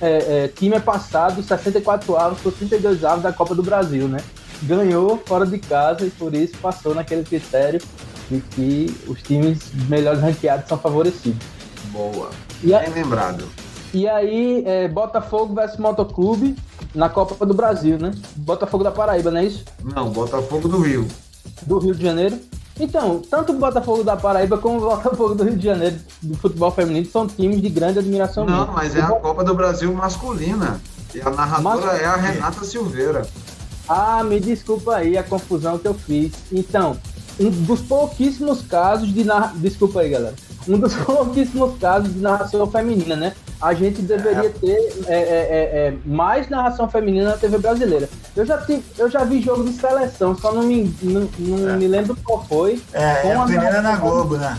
[0.00, 4.18] é, time passado 64 avos por 32 avos da Copa do Brasil, né?
[4.62, 7.80] Ganhou fora de casa e por isso passou naquele critério
[8.30, 11.40] de que os times melhores ranqueados são favorecidos.
[11.86, 12.30] Boa.
[12.62, 13.48] E Bem lembrado.
[13.92, 16.56] E aí, é, Botafogo versus Motoclube
[16.94, 18.12] na Copa do Brasil, né?
[18.36, 19.64] Botafogo da Paraíba, não é isso?
[19.82, 21.06] Não, Botafogo do Rio.
[21.62, 22.38] Do Rio de Janeiro.
[22.78, 26.70] Então, tanto o Botafogo da Paraíba como o Botafogo do Rio de Janeiro do futebol
[26.70, 28.46] feminino são times de grande admiração.
[28.46, 30.80] Não, mas é a Copa do Brasil masculina.
[31.14, 32.00] E a narradora Mas...
[32.00, 33.26] é a Renata Silveira.
[33.88, 36.32] Ah, me desculpa aí a confusão que eu fiz.
[36.52, 36.96] Então,
[37.38, 39.26] um dos pouquíssimos casos de.
[39.56, 40.34] Desculpa aí, galera.
[40.68, 43.34] Um dos pouquíssimos casos de narração feminina, né?
[43.60, 44.48] A gente deveria é.
[44.48, 48.08] ter é, é, é, é, mais narração feminina na TV brasileira.
[48.34, 51.86] Eu já, tive, eu já vi jogo de seleção, só não me, não, não me
[51.86, 52.82] lembro qual foi.
[52.92, 54.58] É, é a primeira na Globo, né?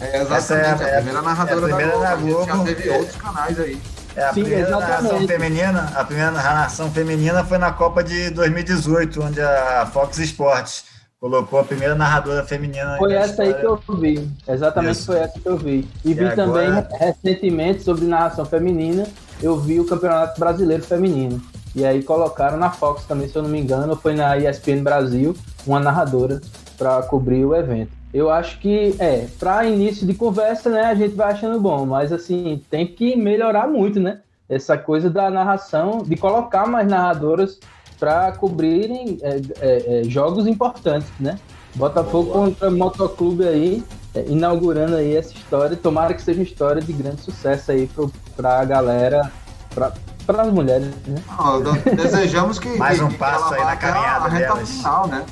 [0.00, 2.46] É, exatamente, a primeira narradora a primeira da Globo.
[2.46, 2.66] Na Globo.
[2.68, 3.80] já teve outros canais aí.
[4.14, 5.02] É, a Sim, primeira exatamente.
[5.02, 10.84] narração feminina, a primeira narração feminina foi na Copa de 2018, onde a Fox Sports
[11.20, 12.96] colocou a primeira narradora feminina.
[12.96, 14.28] Foi essa aí que eu vi.
[14.46, 15.06] Exatamente Isso.
[15.06, 15.88] foi essa que eu vi.
[16.04, 16.36] E, e vi agora...
[16.36, 19.06] também recentemente sobre narração feminina,
[19.42, 21.40] eu vi o Campeonato Brasileiro Feminino.
[21.74, 25.36] E aí colocaram na Fox também, se eu não me engano, foi na ESPN Brasil,
[25.66, 26.40] uma narradora
[26.76, 27.90] para cobrir o evento.
[28.12, 32.10] Eu acho que, é, para início de conversa, né, a gente vai achando bom, mas
[32.10, 34.20] assim, tem que melhorar muito, né?
[34.48, 37.60] Essa coisa da narração, de colocar mais narradoras
[37.98, 41.38] para cobrirem é, é, é, jogos importantes, né?
[41.74, 42.46] Botafogo Boa.
[42.46, 43.84] contra Motoclube aí,
[44.14, 45.76] é, inaugurando aí essa história.
[45.76, 47.88] Tomara que seja uma história de grande sucesso aí
[48.36, 49.30] para a galera,
[49.74, 49.92] pra,
[50.28, 51.22] para as mulheres, né?
[51.38, 51.62] Não,
[51.96, 52.68] desejamos que.
[52.76, 54.68] Mais um que passo aí na caminhada a reta delas.
[54.68, 55.24] final, né?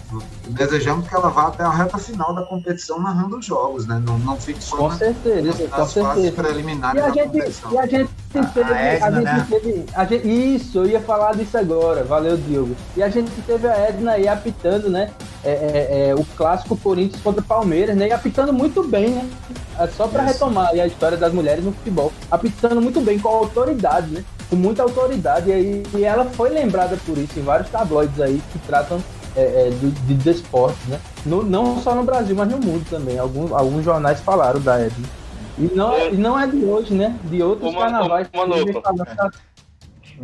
[0.48, 4.02] Desejamos que ela vá até a reta final da competição narrando os jogos, né?
[4.06, 6.32] Não, não fique só com na, certeza, nas, com certeza.
[6.32, 7.72] preliminares e a gente, competição.
[7.72, 8.72] E a gente teve.
[8.72, 9.46] A, Edna, a gente né?
[9.50, 12.02] teve a gente, isso, eu ia falar disso agora.
[12.02, 12.74] Valeu, Diogo.
[12.96, 15.10] E a gente teve a Edna aí apitando, né?
[15.44, 18.08] É, é, é, o clássico Corinthians contra Palmeiras, né?
[18.08, 19.28] E apitando muito bem, né?
[19.78, 22.10] É só para retomar a história das mulheres no futebol.
[22.30, 24.24] Apitando muito bem, com autoridade, né?
[24.48, 25.50] Com muita autoridade.
[25.50, 29.02] E, aí, e ela foi lembrada por isso em vários tabloides aí que tratam
[29.36, 31.00] é, é, de, de desportos, né?
[31.24, 33.18] No, não só no Brasil, mas no mundo também.
[33.18, 35.06] Alguns, alguns jornais falaram da Edna.
[35.58, 37.18] E não, é, e não é de hoje, né?
[37.24, 38.28] De outros uma, carnavais.
[38.32, 38.56] Uma, uma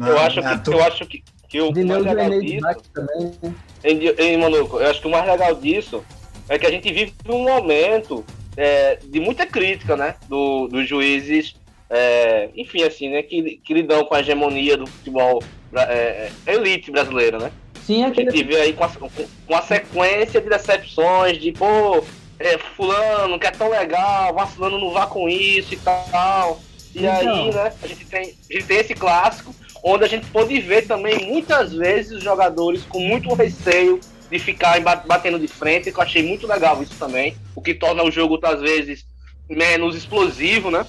[0.09, 2.67] eu, acho que, eu acho que, que o de mais legal disso...
[2.95, 3.55] Também, né?
[3.85, 6.03] em, em Manuco, eu acho que o mais legal disso
[6.49, 8.25] é que a gente vive um momento
[8.57, 10.15] é, de muita crítica, né?
[10.29, 11.55] Do, dos juízes
[11.95, 15.43] é, enfim, assim, né, que, que lidam com a hegemonia do futebol
[15.75, 17.53] é, é elite brasileira, né?
[17.85, 18.31] Sim, aquele...
[18.31, 22.03] A gente vê aí com a, com a sequência de decepções, de, pô,
[22.39, 26.63] é, fulano que é tão legal, vacilando não vá com isso e tal.
[26.95, 27.35] E então...
[27.35, 30.87] aí, né, a gente, tem, a gente tem esse clássico, onde a gente pode ver
[30.87, 34.01] também, muitas vezes, os jogadores com muito receio
[34.31, 38.03] de ficar batendo de frente, que eu achei muito legal isso também, o que torna
[38.03, 39.05] o jogo, às vezes,
[39.47, 40.87] menos explosivo, né?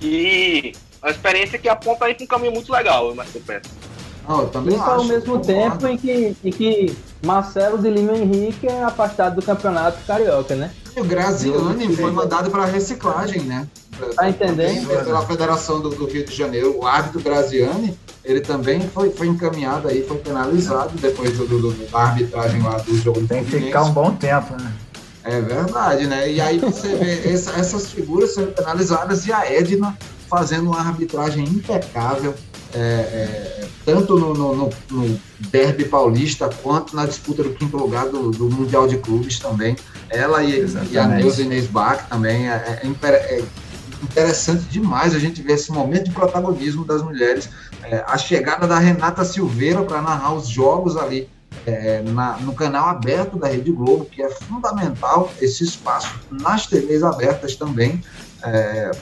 [0.00, 3.14] E a experiência que aponta aí para um caminho muito legal, eu
[4.48, 8.82] também Isso acho, ao mesmo tempo em que, em que Marcelo de Lima Henrique é
[8.82, 10.72] afastado do campeonato carioca, né?
[10.96, 13.68] O Graziani foi mandado para reciclagem, né?
[14.14, 14.88] Tá entendendo?
[14.88, 19.88] Pela Federação do, do, Rio de Janeiro, o árbitro Graziani, ele também foi, foi encaminhado
[19.88, 23.26] aí, foi penalizado depois do, do, da arbitragem lá do jogo.
[23.26, 24.72] Tem que ficar um bom tempo, né?
[25.26, 26.30] É verdade, né?
[26.30, 29.96] E aí você vê essa, essas figuras sendo penalizadas e a Edna
[30.28, 32.34] fazendo uma arbitragem impecável,
[32.74, 38.08] é, é, tanto no, no, no, no, derby paulista quanto na disputa do quinto lugar
[38.08, 39.76] do, do Mundial de Clubes também.
[40.10, 42.48] Ela e, e a Neuza Inês Bach também.
[42.48, 43.44] É, é, é,
[44.02, 47.48] interessante demais a gente ver esse momento de protagonismo das mulheres.
[47.82, 51.28] É, a chegada da Renata Silveira para narrar os jogos ali
[51.66, 57.02] é, na, no canal aberto da Rede Globo, que é fundamental esse espaço nas TVs
[57.02, 58.02] abertas também.
[58.44, 58.92] É,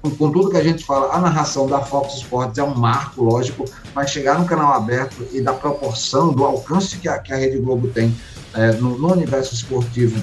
[0.00, 3.24] com, com, tudo que a gente fala, a narração da Fox Sports é um marco,
[3.24, 7.36] lógico, mas chegar no canal aberto e da proporção, do alcance que a, que a
[7.36, 8.16] Rede Globo tem
[8.54, 10.22] é, no, no, universo esportivo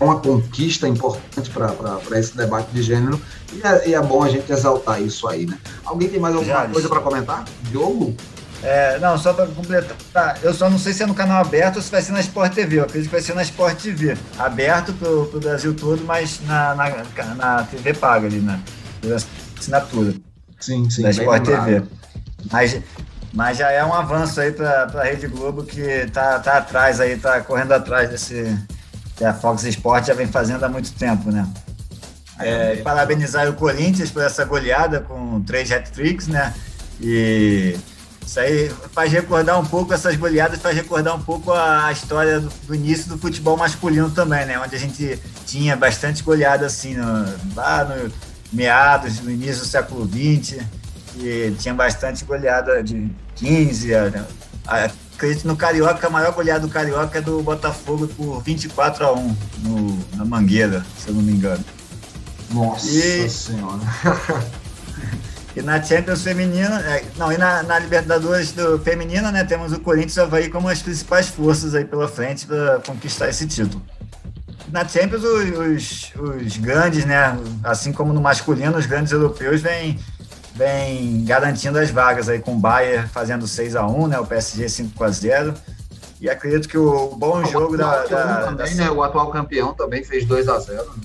[0.00, 3.20] é uma conquista importante para esse debate de gênero
[3.52, 5.56] e é, e é, bom a gente exaltar isso aí, né?
[5.84, 7.44] Alguém tem mais alguma coisa para comentar?
[7.70, 8.16] Diogo?
[8.64, 11.82] É, não, só para completar, eu só não sei se é no canal aberto ou
[11.82, 12.78] se vai ser na Sport TV.
[12.78, 14.16] Eu acredito que vai ser na Sport TV.
[14.38, 18.58] Aberto para o Brasil todo, mas na, na, na, TV paga ali, na
[19.14, 20.14] assinatura.
[20.58, 21.02] Sim, sim.
[21.02, 21.82] Da Sport TV.
[22.50, 22.80] Mas,
[23.34, 27.18] mas já é um avanço aí para a Rede Globo que tá, tá atrás aí,
[27.18, 28.58] tá correndo atrás desse.
[29.14, 31.46] Que a Fox Sport já vem fazendo há muito tempo, né?
[32.38, 36.52] É, parabenizar o Corinthians por essa goleada com três hat-tricks, né?
[37.00, 37.76] E
[38.26, 42.48] isso aí faz recordar um pouco, essas goleadas faz recordar um pouco a, história do,
[42.66, 44.58] do, início do futebol masculino também, né?
[44.58, 48.10] Onde a gente tinha bastante goleada assim, no, lá no,
[48.52, 50.64] meados, no início do século XX,
[51.18, 53.94] e tinha bastante goleada de 15.
[53.94, 54.26] A,
[54.66, 59.12] a, acredito no Carioca, a maior goleada do Carioca é do Botafogo por 24 a
[59.12, 61.64] 1 no, na Mangueira, se eu não me engano.
[62.50, 63.80] Nossa e, Senhora!
[65.56, 69.80] e na Champions Feminina, é, não, e na, na Libertadores do Feminina, né, temos o
[69.80, 73.82] Corinthians e o Havaí como as principais forças aí pela frente para conquistar esse título
[74.74, 77.38] na Champions, os, os, grandes, né?
[77.62, 80.00] Assim como no masculino, os grandes europeus vêm
[80.52, 84.18] vem garantindo as vagas aí com o Bayern fazendo 6 a 1 né?
[84.18, 85.54] O PSG 5 a 0
[86.20, 88.84] E acredito que o bom o jogo da, da, também, da...
[88.84, 88.90] né?
[88.90, 91.02] O atual campeão também fez 2 a 0 né?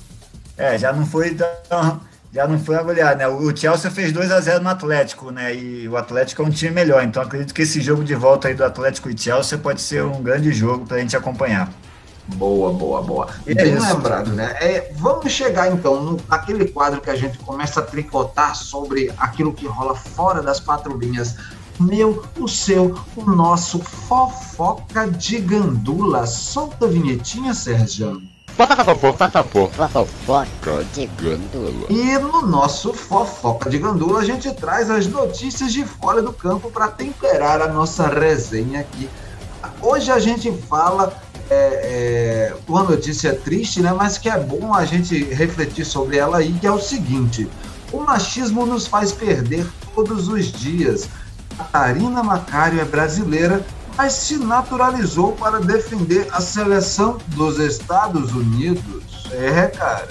[0.58, 3.28] É, já não foi tão, já não foi agulhado, né?
[3.28, 5.56] O Chelsea fez 2 a 0 no Atlético, né?
[5.56, 8.54] E o Atlético é um time melhor, então acredito que esse jogo de volta aí
[8.54, 11.72] do Atlético e Chelsea pode ser um grande jogo para a gente acompanhar.
[12.36, 13.28] Boa, boa, boa.
[13.48, 13.94] E Bem isso.
[13.94, 14.56] lembrado, né?
[14.60, 19.52] É, vamos chegar então no, naquele quadro que a gente começa a tricotar sobre aquilo
[19.52, 21.36] que rola fora das quatro linhas.
[21.80, 26.28] Meu, o seu, o nosso fofoca de gandula.
[26.28, 28.22] Solta a vinhetinha, Sérgio.
[30.26, 31.86] Fofoca de gandula.
[31.89, 36.69] E no nosso fofoca de gandula a gente traz as notícias de fora do campo
[36.69, 39.10] para temperar a nossa resenha aqui.
[39.82, 41.17] Hoje a gente fala
[41.50, 46.39] é, é, uma notícia triste, né, mas que é bom a gente refletir sobre ela
[46.39, 47.48] aí, que é o seguinte:
[47.93, 51.08] o machismo nos faz perder todos os dias.
[51.58, 53.65] Catarina Macário é brasileira,
[54.00, 59.28] mas se naturalizou para defender a seleção dos Estados Unidos.
[59.30, 60.08] É, cara.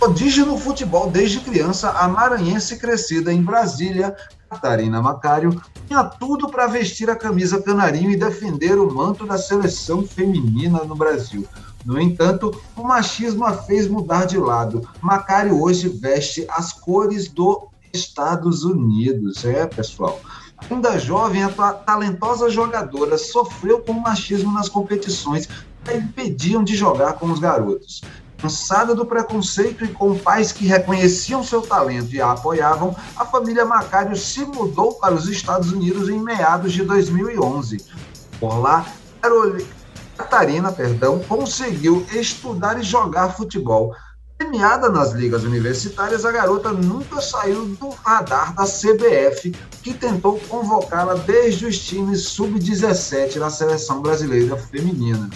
[0.00, 4.16] Prodígio no futebol desde criança, a maranhense crescida em Brasília,
[4.48, 10.04] Catarina Macário, tinha tudo para vestir a camisa canarinho e defender o manto da seleção
[10.04, 11.46] feminina no Brasil.
[11.84, 14.88] No entanto, o machismo a fez mudar de lado.
[15.00, 17.58] Macário hoje veste as cores dos
[17.92, 19.44] Estados Unidos.
[19.44, 20.20] É, pessoal.
[20.68, 27.14] Ainda jovem, a talentosa jogadora sofreu com machismo nas competições que a impediam de jogar
[27.14, 28.02] com os garotos.
[28.38, 33.66] Cansada do preconceito e com pais que reconheciam seu talento e a apoiavam, a família
[33.66, 37.84] Macário se mudou para os Estados Unidos em meados de 2011.
[38.38, 38.86] Por lá,
[40.16, 43.94] Catarina perdão, conseguiu estudar e jogar futebol.
[44.40, 51.14] Premiada nas ligas universitárias, a garota nunca saiu do radar da CBF, que tentou convocá-la
[51.14, 55.28] desde os times sub-17 da seleção brasileira feminina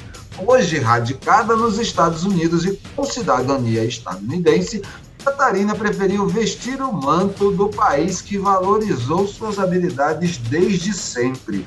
[0.46, 4.82] hoje radicada nos Estados Unidos e com cidadania estadunidense,
[5.24, 11.66] Catarina preferiu vestir o manto do país que valorizou suas habilidades desde sempre.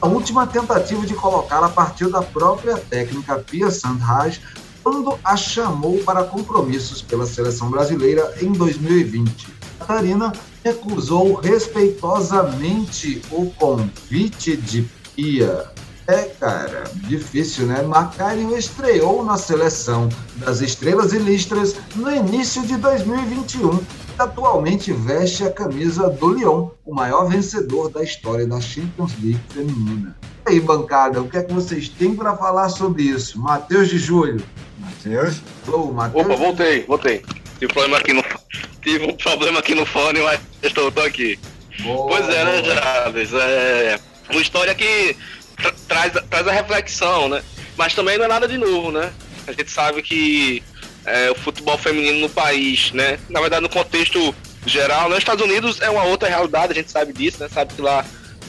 [0.00, 4.40] A última tentativa de colocá-la partiu da própria técnica Pia Sandhage,
[4.84, 9.48] quando a chamou para compromissos pela seleção brasileira em 2020.
[9.78, 10.30] Catarina
[10.62, 14.82] recusou respeitosamente o convite de
[15.16, 15.70] Pia.
[16.06, 17.80] É, cara, difícil, né?
[17.80, 23.82] Macário estreou na seleção das estrelas e listras no início de 2021 e
[24.18, 30.14] atualmente veste a camisa do Lyon, o maior vencedor da história da Champions League feminina.
[30.46, 33.40] E aí, bancada, o que é que vocês têm para falar sobre isso?
[33.40, 34.42] Matheus de Júlio.
[34.78, 35.40] Matheus?
[35.66, 36.26] Ô, Matheus.
[36.26, 37.22] Opa, voltei, voltei.
[37.58, 38.22] Tive problema aqui no,
[38.82, 41.38] tive um problema aqui no fone, mas estou, estou aqui.
[41.80, 43.32] Boa, pois é, né, Jarvis?
[43.32, 43.98] É
[44.30, 45.16] uma história que
[45.88, 47.42] traz, traz a reflexão, né?
[47.76, 49.12] Mas também não é nada de novo, né?
[49.46, 50.62] A gente sabe que
[51.06, 53.18] é, o futebol feminino no país, né?
[53.30, 54.34] Na verdade, no contexto
[54.66, 55.18] geral, nos né?
[55.18, 57.48] Estados Unidos é uma outra realidade, a gente sabe disso, né?
[57.48, 58.04] Sabe que lá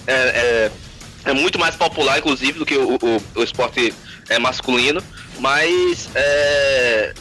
[0.07, 0.71] é, é,
[1.25, 3.93] é muito mais popular, inclusive, do que o, o, o esporte
[4.29, 5.01] é, masculino.
[5.39, 7.13] Mas é,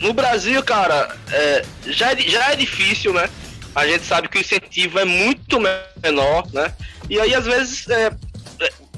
[0.00, 3.28] no Brasil, cara, é, já, é, já é difícil, né?
[3.74, 5.58] A gente sabe que o incentivo é muito
[6.02, 6.72] menor, né?
[7.10, 8.10] E aí, às vezes, é,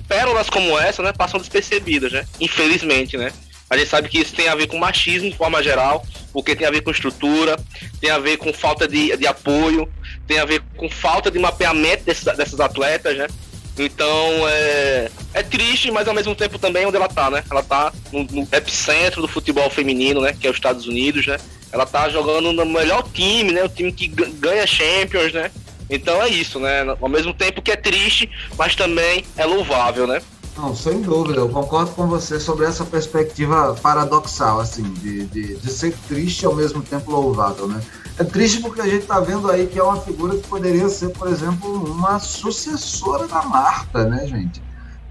[0.09, 2.27] pérolas como essa, né, passam despercebidas, né?
[2.41, 3.33] Infelizmente, né?
[3.71, 6.67] A gente sabe que isso tem a ver com machismo de forma geral, porque tem
[6.67, 7.59] a ver com estrutura,
[8.01, 9.87] tem a ver com falta de, de apoio,
[10.27, 13.27] tem a ver com falta de mapeamento desses, dessas atletas, né?
[13.79, 17.45] Então é, é triste, mas ao mesmo tempo também onde ela tá, né?
[17.51, 20.35] Ela tá no, no epicentro do futebol feminino, né?
[20.39, 21.39] Que é os Estados Unidos, né?
[21.71, 23.63] Ela tá jogando no melhor time, né?
[23.63, 25.51] O time que ganha Champions, né?
[25.91, 26.97] Então é isso, né?
[27.01, 30.21] Ao mesmo tempo que é triste, mas também é louvável, né?
[30.57, 35.71] Não, sem dúvida, eu concordo com você sobre essa perspectiva paradoxal, assim, de, de, de
[35.71, 37.81] ser triste ao mesmo tempo louvável, né?
[38.19, 41.11] É triste porque a gente está vendo aí que é uma figura que poderia ser,
[41.11, 44.61] por exemplo, uma sucessora da Marta, né, gente?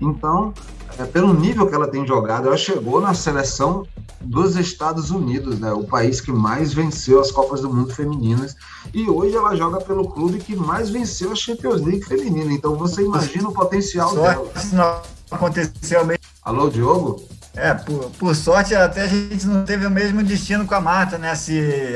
[0.02, 0.54] Então,
[1.00, 3.88] é, pelo nível que ela tem jogado, ela chegou na seleção
[4.20, 5.72] dos Estados Unidos, né?
[5.72, 8.56] O país que mais venceu as Copas do Mundo femininas.
[8.94, 12.52] E hoje ela joga pelo clube que mais venceu a Champions League feminina.
[12.52, 14.52] Então você imagina o potencial Só dela.
[14.74, 15.02] não
[15.32, 16.24] aconteceu mesmo.
[16.44, 17.24] Alô, Diogo?
[17.56, 21.18] É, por, por sorte até a gente não teve o mesmo destino com a Marta,
[21.18, 21.34] né?
[21.36, 21.96] Se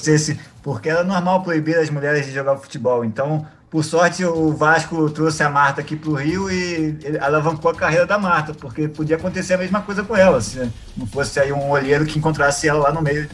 [0.00, 3.04] acontecesse, porque era normal proibir as mulheres de jogar futebol.
[3.04, 7.74] Então, por sorte, o Vasco trouxe a Marta aqui para o Rio e alavancou a
[7.74, 11.52] carreira da Marta, porque podia acontecer a mesma coisa com ela, se não fosse aí
[11.52, 13.28] um olheiro que encontrasse ela lá no meio,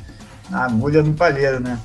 [0.50, 1.78] na agulha do palheiro, né?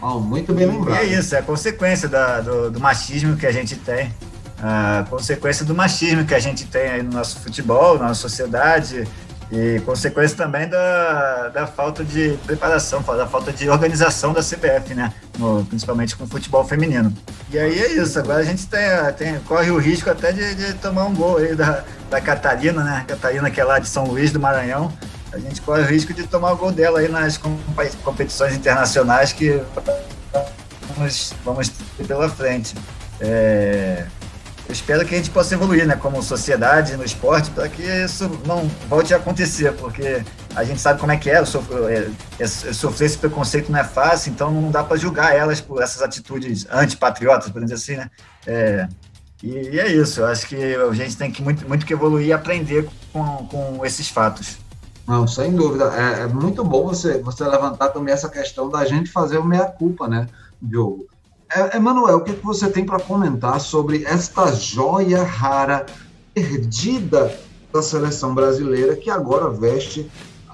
[0.00, 1.04] Oh, muito bem lembrado.
[1.04, 4.14] E é isso, é a consequência da, do, do, machismo que a gente tem,
[4.62, 9.06] a consequência do machismo que a gente tem aí no nosso futebol, na nossa sociedade,
[9.50, 15.12] e consequência também da, da falta de preparação, da falta de organização da CBF, né?
[15.38, 17.12] No, principalmente com o futebol feminino.
[17.50, 18.80] E aí é isso, agora a gente tem,
[19.16, 23.04] tem, corre o risco até de, de tomar um gol aí da, da Catarina, né?
[23.08, 24.92] Catarina que é lá de São Luís do Maranhão.
[25.32, 27.38] A gente corre o risco de tomar o gol dela aí nas
[28.02, 29.62] competições internacionais que
[30.94, 32.74] vamos, vamos ter pela frente.
[33.20, 34.06] É,
[34.68, 38.28] eu espero que a gente possa evoluir, né, como sociedade no esporte, para que isso
[38.44, 40.22] não volte a acontecer, porque
[40.54, 43.84] a gente sabe como é que é, sofrer, é, é, sofrer esse preconceito não é
[43.84, 48.10] fácil, então não dá para julgar elas por essas atitudes antipatriotas, por dizer assim, né?
[48.46, 48.88] É,
[49.42, 52.26] e, e, é isso, eu acho que a gente tem que muito, muito que evoluir
[52.26, 54.58] e aprender com, com esses fatos.
[55.06, 55.84] Não, sem dúvida.
[55.94, 60.06] É, é muito bom você, você levantar também essa questão da gente fazer o meia-culpa,
[60.06, 60.26] né,
[60.60, 61.06] Diogo?
[61.54, 65.86] É, Emanuel, o que, que você tem para comentar sobre esta joia rara
[66.34, 67.34] perdida
[67.72, 70.10] da seleção brasileira que agora veste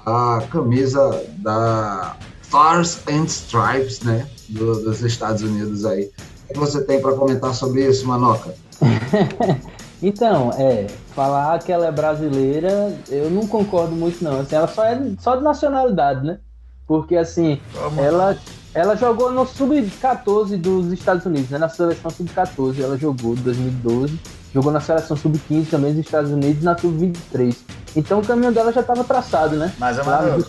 [0.06, 6.10] a camisa da Stars and Stripes, né, do, dos Estados Unidos aí.
[6.48, 8.54] O que você tem para comentar sobre isso, Manoca?
[10.00, 14.40] então, é, falar que ela é brasileira, eu não concordo muito não.
[14.40, 16.38] Assim, ela só é só de nacionalidade, né?
[16.86, 17.60] Porque assim,
[17.96, 18.36] ela
[18.74, 21.58] ela jogou no Sub-14 dos Estados Unidos, né?
[21.58, 24.18] Na seleção Sub-14 ela jogou, 2012.
[24.52, 27.56] Jogou na seleção Sub-15 também dos Estados Unidos e na Sub-23.
[27.94, 29.72] Então o caminho dela já estava traçado, né?
[29.78, 30.44] Mas, Amaro,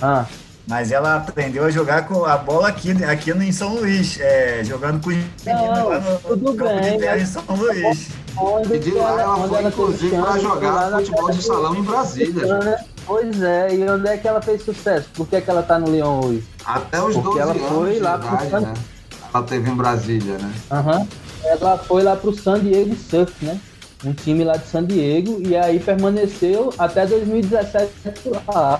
[0.00, 0.24] ah.
[0.68, 5.02] mas ela aprendeu a jogar com a bola aqui, aqui em São Luís, é, jogando
[5.02, 8.08] com os meninos lá no, tudo campo bem, de terra em São Luís.
[8.36, 12.86] Onde e de lá ela, ela foi, inclusive, para jogar futebol de salão em Brasília.
[13.08, 15.08] Pois é, e onde é que ela fez sucesso?
[15.14, 16.44] Por que, é que ela tá no Lyon hoje?
[16.62, 18.60] Até os Porque 12 ela foi anos lá idade, pro San...
[18.60, 18.74] né?
[19.32, 20.52] Ela teve em Brasília, né?
[20.70, 20.98] Aham.
[20.98, 21.08] Uhum.
[21.44, 23.58] Ela foi lá pro San Diego Surf, né?
[24.04, 27.90] Um time lá de San Diego, e aí permaneceu até 2017
[28.46, 28.78] lá.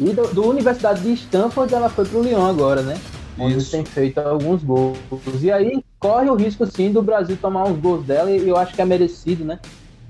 [0.00, 2.98] E do, do Universidade de Stanford ela foi pro Lyon agora, né?
[3.38, 3.70] Onde Isso.
[3.70, 4.96] tem feito alguns gols.
[5.42, 8.72] E aí corre o risco, sim, do Brasil tomar uns gols dela, e eu acho
[8.72, 9.58] que é merecido, né?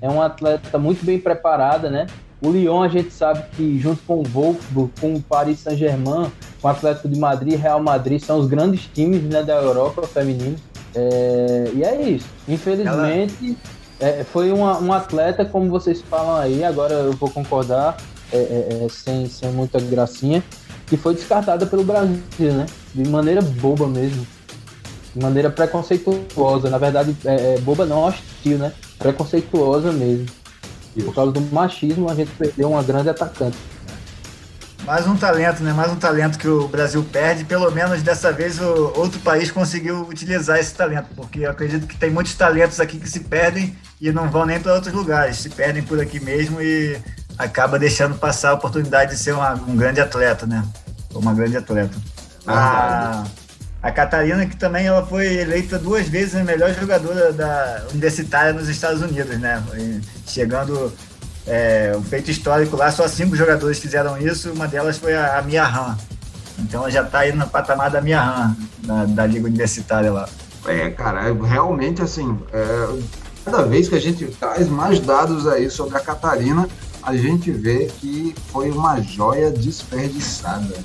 [0.01, 2.07] É uma atleta muito bem preparada, né?
[2.41, 6.31] O Lyon, a gente sabe que junto com o Wolfsburg, com o Paris Saint-Germain,
[6.61, 10.05] com o Atlético de Madrid e Real Madrid, são os grandes times né, da Europa
[10.05, 10.55] feminino.
[10.93, 12.27] É, e é isso.
[12.47, 13.57] Infelizmente,
[13.99, 17.97] é, foi uma, um atleta, como vocês falam aí, agora eu vou concordar,
[18.31, 20.43] é, é, é, sem, sem muita gracinha,
[20.85, 22.67] que foi descartada pelo Brasil, né?
[22.93, 24.25] De maneira boba mesmo.
[25.15, 26.69] De maneira preconceituosa.
[26.69, 28.73] Na verdade, é, é boba não hostil, né?
[28.99, 30.27] Preconceituosa mesmo.
[31.03, 33.57] Por causa do machismo, a gente perdeu uma grande atacante.
[34.87, 35.73] Mais um talento, né?
[35.73, 37.43] Mais um talento que o Brasil perde.
[37.43, 41.97] Pelo menos dessa vez o outro país conseguiu utilizar esse talento, porque eu acredito que
[41.97, 45.49] tem muitos talentos aqui que se perdem e não vão nem para outros lugares, se
[45.49, 46.97] perdem por aqui mesmo e
[47.37, 50.63] acaba deixando passar a oportunidade de ser uma, um grande atleta, né?
[51.13, 51.97] Uma grande atleta.
[52.45, 53.25] Ah,
[53.81, 58.67] a Catarina, que também ela foi eleita duas vezes a melhor jogadora da universitária nos
[58.67, 59.63] Estados Unidos, né?
[60.25, 60.91] Chegando
[61.45, 65.41] é, um feito histórico lá, só cinco jogadores fizeram isso, uma delas foi a, a
[65.41, 65.97] Mia Han.
[66.59, 68.55] Então ela já está aí no patamar da Mia Han,
[69.09, 70.27] da, Liga Universitária lá.
[70.65, 72.99] É, cara, é realmente assim, é,
[73.45, 76.67] cada vez que a gente traz mais dados aí sobre a Catarina,
[77.03, 80.75] a gente vê que foi uma joia desperdiçada.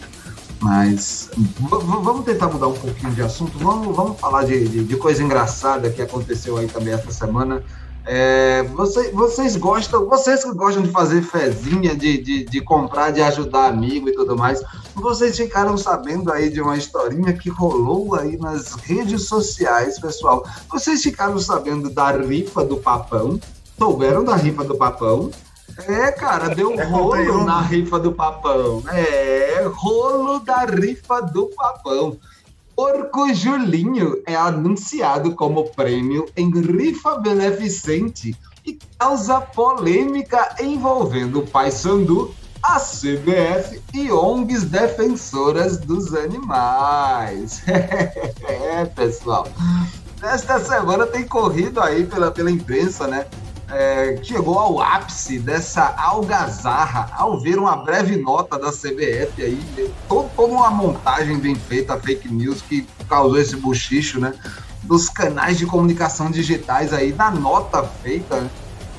[0.62, 3.58] Mas vamos tentar mudar um pouquinho de assunto.
[3.58, 7.64] Vamos, vamos falar de, de, de coisa engraçada que aconteceu aí também essa semana.
[8.04, 13.20] É, você, vocês gostam, vocês que gostam de fazer fezinha, de, de, de, comprar, de
[13.22, 14.60] ajudar amigo e tudo mais,
[14.94, 20.44] vocês ficaram sabendo aí de uma historinha que rolou aí nas redes sociais, pessoal.
[20.70, 23.40] Vocês ficaram sabendo da rifa do papão?
[23.78, 25.30] Souberam da rifa do papão?
[25.88, 28.82] É, cara, deu é rolo na rifa do papão.
[28.88, 32.18] É, rolo da rifa do papão.
[32.74, 41.70] Porco Julinho é anunciado como prêmio em rifa beneficente e causa polêmica envolvendo o pai
[41.70, 47.62] Sandu a CBF e ONGs defensoras dos animais.
[48.46, 49.48] é, pessoal.
[50.22, 53.26] Esta semana tem corrido aí pela, pela imprensa, né?
[53.74, 60.28] É, chegou ao ápice dessa algazarra ao ver uma breve nota da CBF aí, todo,
[60.36, 64.34] toda uma montagem bem feita, fake news, que causou esse buchicho, né?
[64.82, 68.50] Dos canais de comunicação digitais aí, da nota feita, né?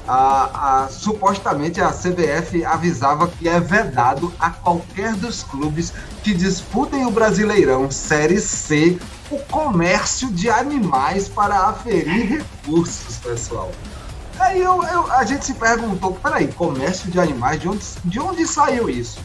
[0.08, 5.94] a, a, supostamente a CBF avisava que é vedado a qualquer dos clubes
[6.24, 8.98] que disputem o Brasileirão Série C
[9.32, 13.72] o comércio de animais para aferir recursos, pessoal.
[14.40, 18.48] Aí eu, eu, a gente se perguntou, peraí, comércio de animais, de onde, de onde
[18.48, 19.20] saiu isso?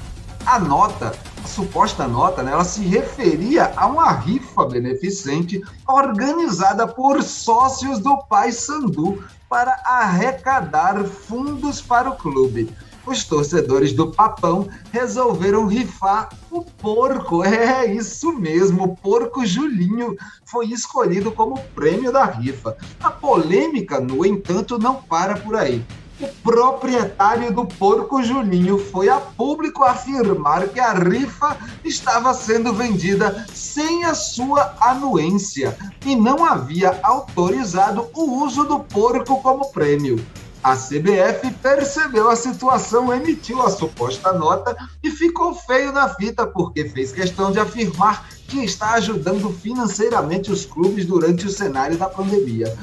[0.45, 7.23] A nota, a suposta nota, né, ela se referia a uma rifa beneficente organizada por
[7.23, 12.75] sócios do Pai Sandu para arrecadar fundos para o clube.
[13.09, 17.43] Os torcedores do Papão resolveram rifar o porco.
[17.49, 22.77] É isso mesmo, o porco Julinho foi escolhido como prêmio da rifa.
[23.03, 25.83] A polêmica, no entanto, não para por aí.
[26.21, 33.47] O proprietário do porco Julinho foi a público afirmar que a rifa estava sendo vendida
[33.55, 40.23] sem a sua anuência e não havia autorizado o uso do porco como prêmio.
[40.63, 46.89] A CBF percebeu a situação, emitiu a suposta nota e ficou feio na fita, porque
[46.89, 52.77] fez questão de afirmar que está ajudando financeiramente os clubes durante o cenário da pandemia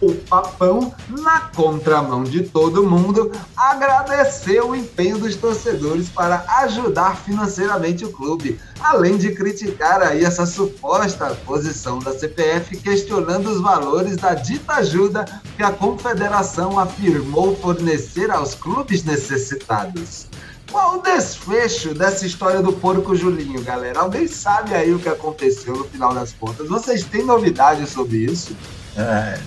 [0.00, 8.04] o Papão, na contramão de todo mundo, agradeceu o empenho dos torcedores para ajudar financeiramente
[8.04, 14.34] o clube, além de criticar aí essa suposta posição da CPF, questionando os valores da
[14.34, 15.24] dita ajuda
[15.56, 20.28] que a confederação afirmou fornecer aos clubes necessitados.
[20.70, 24.00] Qual o desfecho dessa história do porco Julinho, galera?
[24.00, 26.68] Alguém sabe aí o que aconteceu no final das contas?
[26.68, 28.56] Vocês têm novidades sobre isso?
[28.96, 29.40] É,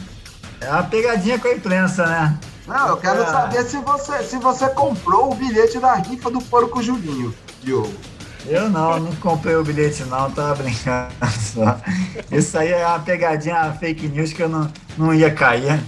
[0.63, 2.37] é uma pegadinha com a imprensa, né?
[2.67, 3.25] Não, eu quero é.
[3.25, 7.93] saber se você, se você comprou o bilhete da rifa do Porco Julinho, Diogo.
[8.45, 11.77] Eu não, não comprei o bilhete não, tava brincando só.
[12.31, 15.81] Isso aí é uma pegadinha fake news que eu não, não ia cair.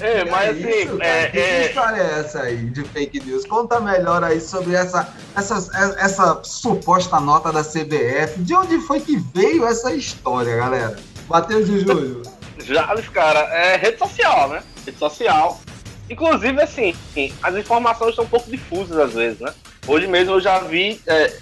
[0.00, 0.82] É, mas é assim.
[0.84, 1.66] Isso, é, que é...
[1.66, 3.44] história é essa aí de fake news?
[3.44, 5.54] Conta melhor aí sobre essa, essa,
[5.98, 8.38] essa suposta nota da CBF.
[8.38, 10.96] De onde foi que veio essa história, galera?
[11.28, 12.22] Matheus de Júlio.
[12.64, 14.62] Jales, cara, é rede social, né?
[14.84, 15.60] Rede social.
[16.08, 16.94] Inclusive, assim,
[17.42, 19.52] as informações são um pouco difusas às vezes, né?
[19.86, 21.32] Hoje mesmo eu já vi, é,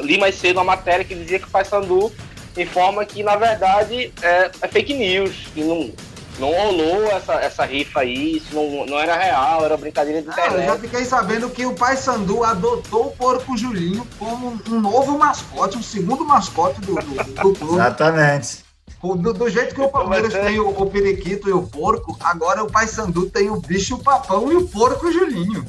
[0.00, 2.12] li mais cedo uma matéria que dizia que o Paysandu
[2.56, 5.92] informa que, na verdade, é, é, fake news, que não,
[6.38, 10.54] não rolou essa, essa rifa aí, isso não, não era real, era brincadeira de internet.
[10.56, 15.18] Ah, eu já fiquei sabendo que o Paysandu adotou o Porco Julinho como um novo
[15.18, 17.74] mascote, um segundo mascote do, do, do clube.
[17.74, 18.63] Exatamente.
[19.12, 20.44] Do, do, jeito que o Palmeiras é...
[20.44, 24.50] tem o, o, periquito e o porco, agora o Paysandu tem o bicho o papão
[24.50, 25.62] e o porco o Julinho.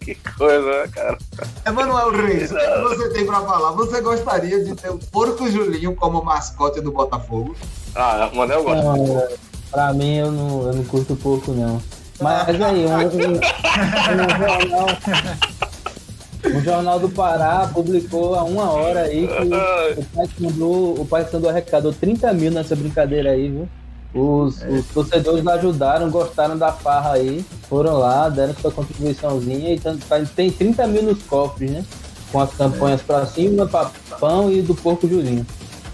[0.00, 1.18] que coisa, né, cara?
[1.66, 3.72] Emanuel Reis, o que você tem pra falar?
[3.72, 7.54] Você gostaria de ter o porco Julinho como mascote do Botafogo?
[7.94, 8.82] Ah, mano, eu gosto.
[8.82, 9.28] Não,
[9.70, 11.82] pra mim, eu não, eu não curto porco, não.
[12.20, 13.48] Mas aí, um, um, um
[14.38, 14.88] jornal...
[16.44, 21.92] O Jornal do Pará publicou há uma hora aí que o Paysandu, o Paysandu arrecadou
[21.92, 23.68] 30 mil nessa brincadeira aí, viu?
[24.14, 24.68] Os, é.
[24.68, 29.80] os, torcedores ajudaram, gostaram da farra aí, foram lá, deram sua contribuiçãozinha e
[30.34, 31.84] tem 30 mil nos cofres, né?
[32.32, 33.04] Com as campanhas é.
[33.04, 35.44] pra cima, papão e do Porco Julinho.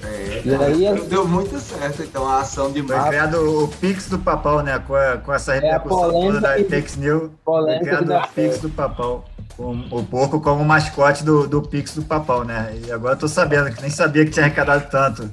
[0.05, 4.09] É, e aí, é- deu muito certo, então, a ação de Foi criado o Pix
[4.09, 4.79] do Papão, né?
[4.87, 7.31] Com, a, com essa repercussão é toda da Fake News.
[7.45, 9.25] Foi criado o Pix do Papão
[9.59, 12.75] o porco como mascote do, do Pix do Papão, né?
[12.87, 15.31] E agora eu tô sabendo, que nem sabia que tinha arrecadado tanto.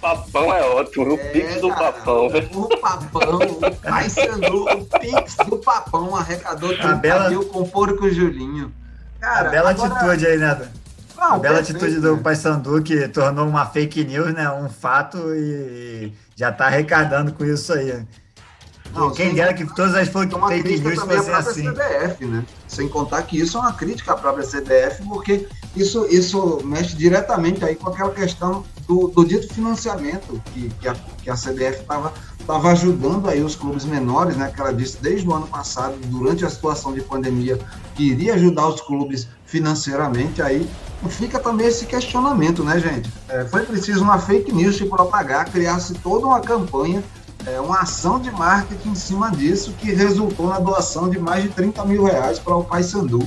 [0.00, 2.26] Papão é ótimo, o é, Pix do cara, Papão.
[2.26, 8.08] O Papão, o Paysandu, o Pix do Papão arrecadou 30 bela, mil com o porco
[8.08, 8.72] Julinho.
[9.20, 9.94] Cara, a bela agora...
[9.94, 10.70] atitude aí, né?
[11.16, 14.50] Não, a bela perfeito, atitude do Paysandu que tornou uma fake news, né?
[14.50, 18.02] Um fato e já tá arrecadando com isso aí.
[18.94, 20.36] Não, Quem dera que todas as fake
[20.80, 21.70] news fossem assim.
[21.70, 22.44] CBF, né?
[22.66, 27.64] Sem contar que isso é uma crítica à própria CBF, porque isso, isso mexe diretamente
[27.64, 32.12] aí com aquela questão do, do dito financiamento que, que, a, que a CBF estava
[32.46, 34.50] tava ajudando aí os clubes menores, né?
[34.52, 37.58] Que ela disse desde o ano passado, durante a situação de pandemia,
[37.94, 40.42] que iria ajudar os clubes financeiramente.
[40.42, 40.68] Aí
[41.08, 43.10] fica também esse questionamento, né, gente?
[43.28, 47.02] É, foi preciso uma fake news se propagar, criar-se toda uma campanha
[47.46, 51.50] é, uma ação de marketing em cima disso que resultou na doação de mais de
[51.50, 53.26] 30 mil reais para o Paysandu.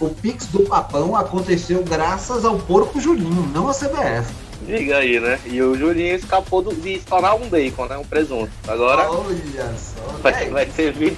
[0.00, 4.32] o Pix do Papão aconteceu graças ao porco Julinho, não a CBF.
[4.66, 5.38] Diga aí, né?
[5.44, 7.98] E o Julinho escapou do, de estourar um bacon, né?
[7.98, 8.50] Um presunto.
[8.66, 9.10] Agora.
[9.10, 10.02] Olha só.
[10.22, 11.16] Vai, vai ter vida,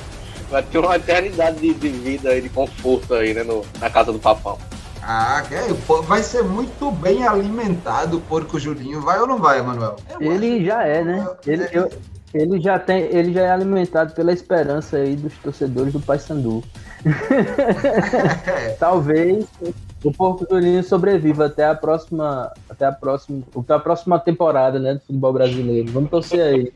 [0.51, 3.45] vai ter uma eternidade de, de vida aí, de conforto aí, né?
[3.45, 4.59] No, na casa do Papão.
[5.09, 5.45] Ah,
[6.09, 9.95] vai ser muito bem alimentado o porco Julinho, vai ou não vai, Manuel?
[10.19, 11.25] ele já é, né?
[11.47, 11.89] Ele, eu,
[12.37, 16.63] ele já tem, ele já é alimentado pela esperança aí dos torcedores do Paysandu.
[18.79, 19.47] Talvez
[20.05, 24.95] o Porco Julinho sobreviva até a próxima, até a próxima, até a próxima temporada, né,
[24.95, 25.91] do futebol brasileiro.
[25.93, 26.73] Vamos torcer aí.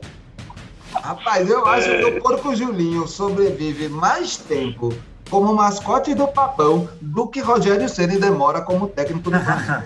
[0.93, 4.93] Rapaz, eu acho que o Porco Julinho sobrevive mais tempo
[5.29, 9.83] como mascote do Papão do que Rogério Ceni demora como técnico do Flamengo.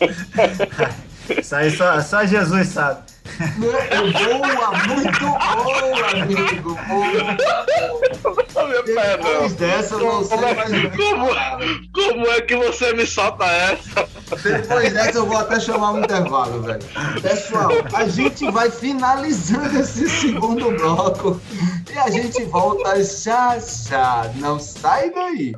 [1.38, 3.02] Isso aí só, só Jesus sabe.
[3.58, 6.78] Boa, muito boa, amigo.
[6.88, 7.36] Boa.
[8.84, 11.28] Depois dessa, eu não sei mais como,
[11.92, 14.08] como é que você me solta essa?
[14.42, 16.80] Depois dessa, eu vou até chamar um intervalo, velho.
[17.22, 21.40] Pessoal, a gente vai finalizando esse segundo bloco
[21.92, 24.30] e a gente volta já já.
[24.36, 25.54] Não sai daí.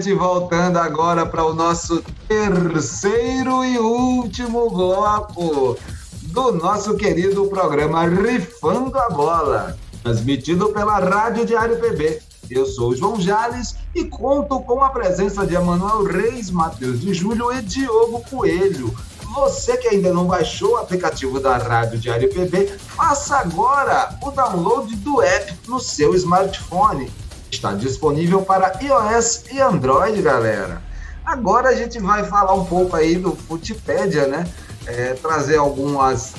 [0.00, 5.76] Gente voltando agora para o nosso terceiro e último bloco
[6.22, 12.22] do nosso querido programa Rifando a Bola, transmitido pela Rádio Diário PB.
[12.48, 17.12] Eu sou o João Jales e conto com a presença de Emanuel Reis, Matheus de
[17.12, 18.94] Júlio e Diogo Coelho.
[19.34, 24.96] Você que ainda não baixou o aplicativo da Rádio Diário PB, faça agora o download
[24.96, 27.10] do app no seu smartphone
[27.50, 30.80] Está disponível para iOS e Android, galera.
[31.24, 34.46] Agora a gente vai falar um pouco aí do Footpedia, né?
[34.86, 36.34] É, trazer algumas,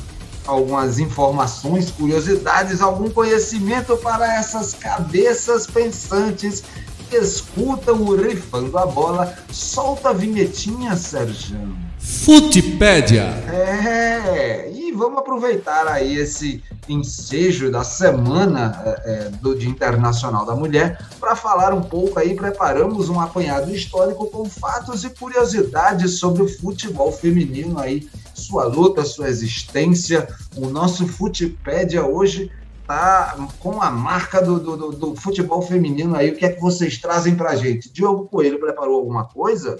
[0.45, 6.63] algumas informações, curiosidades, algum conhecimento para essas cabeças pensantes
[7.09, 9.35] que escutam o Rifando a Bola.
[9.51, 11.90] Solta a vinhetinha, Sérgio.
[12.01, 13.23] Futipédia.
[13.47, 20.55] É, e vamos aproveitar aí esse ensejo da semana é, é, do Dia Internacional da
[20.55, 26.41] Mulher para falar um pouco aí, preparamos um apanhado histórico com fatos e curiosidades sobre
[26.41, 30.27] o futebol feminino aí, sua luta, sua existência.
[30.55, 32.51] O nosso Futipédia hoje
[32.87, 36.31] tá com a marca do, do, do, futebol feminino aí.
[36.31, 37.91] O que é que vocês trazem para gente?
[37.91, 39.79] Diogo Coelho preparou alguma coisa?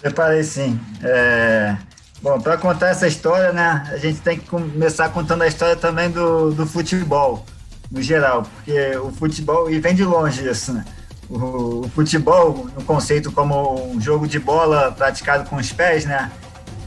[0.00, 0.80] Preparei sim.
[1.02, 1.76] É...
[2.22, 6.10] Bom, para contar essa história, né, a gente tem que começar contando a história também
[6.10, 7.46] do, do futebol,
[7.90, 10.84] no geral, porque o futebol, e vem de longe isso, né?
[11.30, 16.30] O, o futebol, no conceito como um jogo de bola praticado com os pés, né,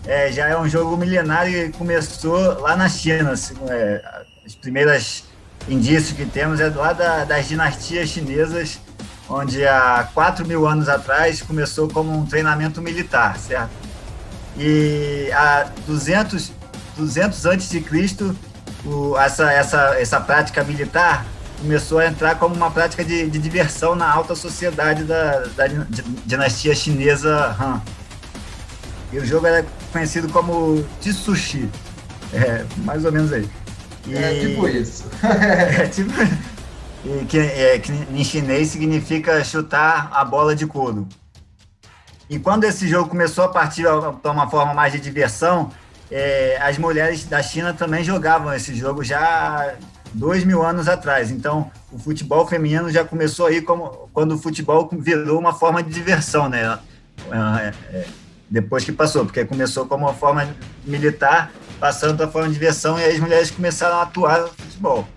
[0.06, 3.32] é, já é um jogo milenário e começou lá na China.
[3.32, 4.04] Assim, é,
[4.46, 5.24] as primeiras
[5.68, 8.80] indícios que temos é lá da, das dinastias chinesas
[9.30, 13.72] onde há 4 mil anos atrás começou como um treinamento militar, certo?
[14.58, 16.52] E há 200,
[16.98, 18.36] 200 antes de Cristo,
[18.86, 21.26] o, essa, essa, essa prática militar
[21.60, 25.64] começou a entrar como uma prática de, de diversão na alta sociedade da, da
[26.26, 27.82] dinastia chinesa Han.
[29.14, 31.70] E o jogo era conhecido como Tsushi,
[32.34, 33.48] é, mais ou menos aí.
[34.06, 35.06] E, é tipo isso.
[35.24, 36.12] é tipo
[37.28, 41.08] que, é, que em chinês significa chutar a bola de couro.
[42.30, 43.84] E quando esse jogo começou a partir
[44.22, 45.70] para uma forma mais de diversão,
[46.10, 49.76] é, as mulheres da China também jogavam esse jogo já
[50.14, 51.32] dois mil anos atrás.
[51.32, 55.90] Então, o futebol feminino já começou aí como, quando o futebol virou uma forma de
[55.90, 56.80] diversão, né?
[57.32, 58.06] É, é,
[58.50, 60.48] depois que passou, porque começou como uma forma
[60.86, 65.08] militar, passando para forma de diversão, e aí as mulheres começaram a atuar no futebol.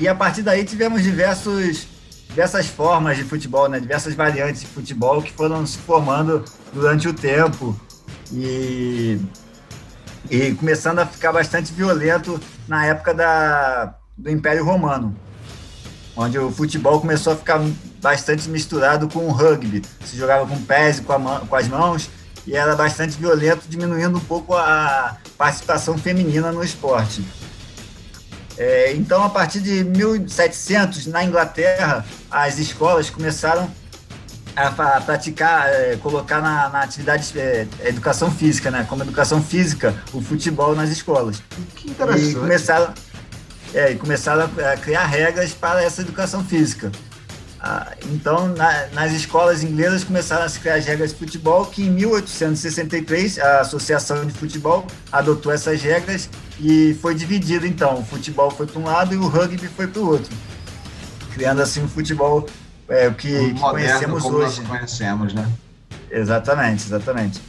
[0.00, 1.88] E a partir daí tivemos diversos,
[2.28, 3.80] diversas formas de futebol, né?
[3.80, 7.78] diversas variantes de futebol que foram se formando durante o tempo
[8.32, 9.20] e,
[10.30, 15.16] e começando a ficar bastante violento na época da, do Império Romano,
[16.14, 17.60] onde o futebol começou a ficar
[18.00, 19.82] bastante misturado com o rugby.
[20.04, 22.08] Se jogava com pés e com, a, com as mãos
[22.46, 27.24] e era bastante violento, diminuindo um pouco a participação feminina no esporte.
[28.58, 33.70] É, então, a partir de 1700, na Inglaterra, as escolas começaram
[34.56, 38.84] a, a praticar, é, colocar na, na atividade é, educação física, né?
[38.88, 41.40] Como educação física, o futebol nas escolas.
[41.76, 42.30] Que interessante.
[42.30, 42.94] E começaram,
[43.72, 46.90] é, começaram a, criar regras para essa educação física.
[47.60, 51.82] Ah, então, na, nas escolas inglesas começaram a se criar as regras de futebol, que
[51.82, 56.30] em 1863 a Associação de Futebol adotou essas regras
[56.60, 60.00] e foi dividido, então, o futebol foi para um lado e o rugby foi para
[60.00, 60.32] o outro,
[61.34, 62.46] criando assim o futebol
[62.88, 64.60] é, o que, que moderno, conhecemos como hoje.
[64.60, 65.48] Nós conhecemos, né?
[66.10, 67.40] Exatamente, exatamente.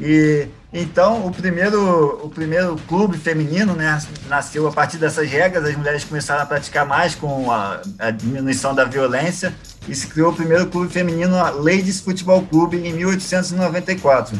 [0.00, 5.74] E então o primeiro, o primeiro clube feminino né, nasceu a partir dessas regras, as
[5.74, 9.54] mulheres começaram a praticar mais com a, a diminuição da violência
[9.88, 14.38] e se criou o primeiro clube feminino, a Ladies Futebol Clube, em 1894,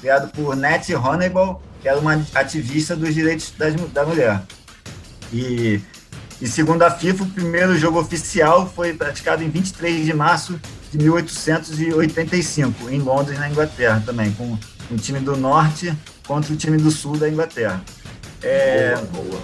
[0.00, 4.42] criado por Nettie Honeyball, que era uma ativista dos direitos das, da mulher.
[5.32, 5.80] E,
[6.40, 10.58] e segundo a FIFA, o primeiro jogo oficial foi praticado em 23 de março
[10.90, 14.58] de 1885, em Londres, na Inglaterra, também, com
[14.90, 17.82] um time do norte contra o time do sul da Inglaterra.
[18.42, 19.42] É, boa, boa.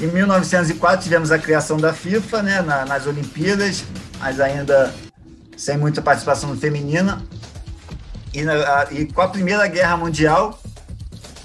[0.00, 3.84] Em 1904 tivemos a criação da FIFA, né, na, nas Olimpíadas,
[4.18, 4.94] mas ainda
[5.56, 7.22] sem muita participação feminina.
[8.32, 10.58] E, na, a, e com a Primeira Guerra Mundial,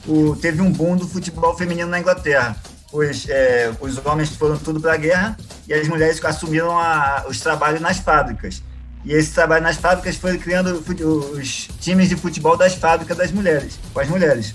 [0.08, 2.56] o, teve um boom do futebol feminino na Inglaterra.
[2.94, 7.42] Os, é, os homens foram tudo para a guerra e as mulheres assumiram a, os
[7.42, 8.64] trabalhos nas fábricas.
[9.06, 10.84] E esse trabalho nas fábricas foi criando
[11.34, 14.54] os times de futebol das fábricas das mulheres, com as mulheres.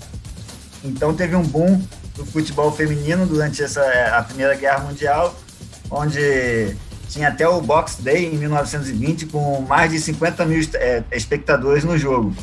[0.83, 1.81] Então teve um boom
[2.15, 5.33] do futebol feminino durante essa é, a Primeira Guerra Mundial,
[5.89, 6.75] onde
[7.09, 11.97] tinha até o Box Day em 1920 com mais de 50 mil é, espectadores no
[11.97, 12.35] jogo.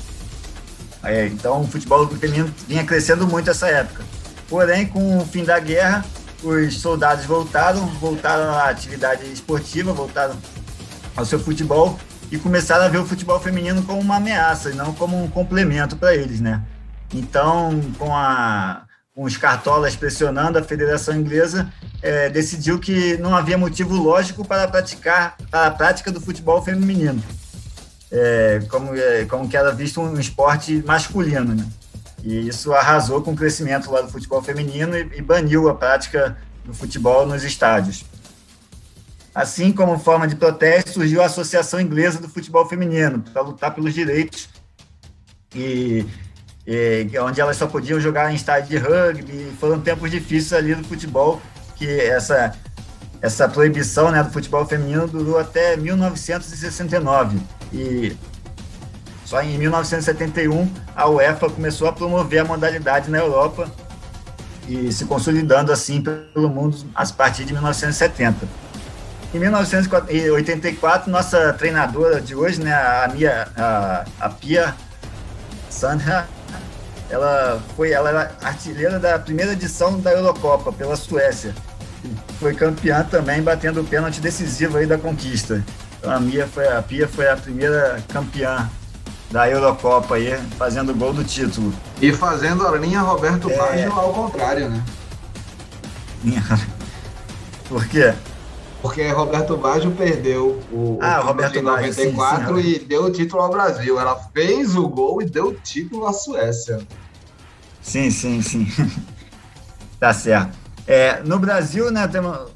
[1.02, 4.02] É, então o futebol feminino vinha crescendo muito essa época.
[4.48, 6.04] Porém, com o fim da guerra,
[6.42, 10.36] os soldados voltaram, voltaram à atividade esportiva, voltaram
[11.18, 11.98] ao seu futebol
[12.30, 15.96] e começaram a ver o futebol feminino como uma ameaça e não como um complemento
[15.96, 16.62] para eles, né?
[17.12, 18.82] Então, com, a,
[19.14, 24.68] com os cartolas pressionando, a Federação Inglesa é, decidiu que não havia motivo lógico para
[24.68, 27.22] praticar para a prática do futebol feminino,
[28.12, 31.66] é, como, é, como que era visto um esporte masculino, né?
[32.22, 36.36] E isso arrasou com o crescimento lá do futebol feminino e, e baniu a prática
[36.64, 38.04] do futebol nos estádios.
[39.39, 43.95] Assim como forma de protesto, surgiu a Associação Inglesa do Futebol Feminino, para lutar pelos
[43.95, 44.49] direitos,
[45.55, 46.05] e,
[46.66, 49.53] e, onde elas só podiam jogar em estádio de rugby.
[49.61, 51.41] Foram tempos difíceis ali do futebol,
[51.76, 52.53] que essa,
[53.22, 57.39] essa proibição né, do futebol feminino durou até 1969.
[57.72, 58.16] E
[59.24, 63.70] só em 1971 a UEFA começou a promover a modalidade na Europa
[64.66, 68.67] e se consolidando assim pelo mundo a partir de 1970.
[69.32, 74.74] Em 1984, nossa treinadora de hoje, né, a Mia, a, a Pia
[75.68, 76.26] Sandra,
[77.10, 81.54] ela foi, ela era artilheira da primeira edição da Eurocopa pela Suécia.
[82.40, 85.62] Foi campeã também, batendo o pênalti decisivo aí da conquista.
[85.98, 88.70] Então a Mia foi, a Pia foi a primeira campeã
[89.30, 91.74] da Eurocopa aí, fazendo gol do título.
[92.00, 93.56] E fazendo a linha Roberto é...
[93.56, 94.82] Baggio ao contrário, né?
[97.68, 98.14] Por quê?
[98.80, 103.04] Porque Roberto Baggio perdeu o, ah, o Roberto em 94 Baggio, sim, sim, e deu
[103.04, 103.98] o título ao Brasil.
[103.98, 106.80] Ela fez o gol e deu o título à Suécia.
[107.82, 108.66] Sim, sim, sim.
[109.98, 110.56] tá certo.
[110.86, 112.52] É, no Brasil, né, temos...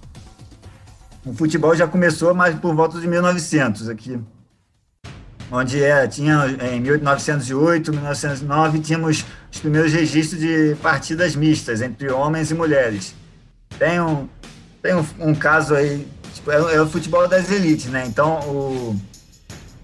[1.24, 4.20] o futebol já começou mais por volta de 1900 aqui.
[5.50, 12.50] Onde é, tinha em 1908, 1909, tínhamos os primeiros registros de partidas mistas entre homens
[12.50, 13.14] e mulheres.
[13.78, 14.28] Tem um,
[14.82, 18.04] tem um, um caso aí, tipo, é, é, o futebol das elites, né?
[18.06, 18.96] Então, o,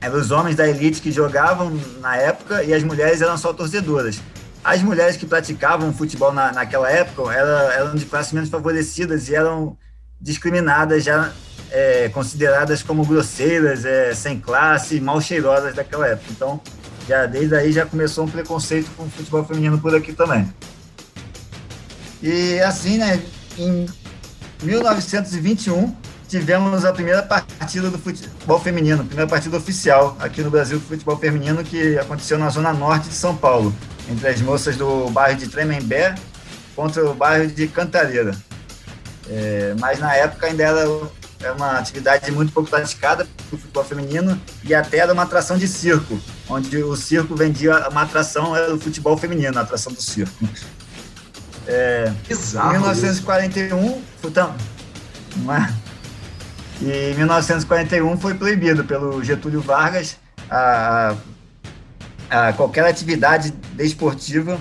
[0.01, 4.21] eram os homens da elite que jogavam na época e as mulheres eram só torcedoras.
[4.63, 9.35] As mulheres que praticavam futebol na, naquela época eram, eram de classe menos favorecidas e
[9.35, 9.77] eram
[10.21, 11.33] discriminadas, já
[11.71, 16.27] é, consideradas como grosseiras, é, sem classe, mal cheirosas daquela época.
[16.33, 16.61] Então,
[17.09, 20.53] já desde aí já começou um preconceito com o futebol feminino por aqui também.
[22.21, 23.23] E assim, né,
[23.57, 23.87] em
[24.63, 25.95] 1921,
[26.29, 30.85] tivemos a primeira partida do futebol feminino, a primeira partida oficial aqui no Brasil do
[30.85, 33.75] futebol feminino, que aconteceu na zona norte de São Paulo,
[34.11, 36.15] entre as moças do bairro de Tremembé
[36.75, 38.37] contra o bairro de Cantareira.
[39.31, 40.87] É, mas na época ainda era,
[41.41, 45.69] era uma atividade muito pouco praticada do futebol feminino e até era uma atração de
[45.69, 50.49] circo, onde o circo vendia uma atração, era o futebol feminino, a atração do circo.
[51.71, 54.55] É, Exato, em 1941, então,
[56.81, 60.17] e em 1941 foi proibido pelo Getúlio Vargas
[60.51, 61.15] a,
[62.31, 64.59] a qualquer atividade desportiva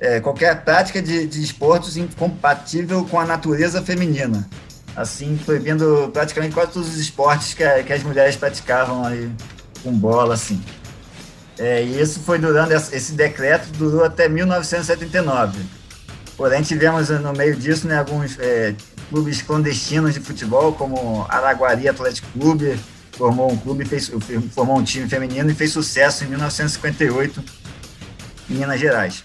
[0.00, 4.48] é, qualquer prática de, de esportes incompatível com a natureza feminina,
[4.94, 9.30] assim proibindo praticamente quase todos os esportes que, que as mulheres praticavam aí
[9.82, 10.62] com bola, assim.
[11.58, 15.77] É, e isso foi durando, esse decreto durou até 1979.
[16.38, 18.72] Porém, tivemos no meio disso né, alguns é,
[19.10, 22.78] clubes clandestinos de futebol, como Araguari Atlético Clube,
[23.10, 24.08] formou um clube, fez,
[24.54, 27.42] formou um time feminino e fez sucesso em 1958
[28.48, 29.24] em Minas Gerais.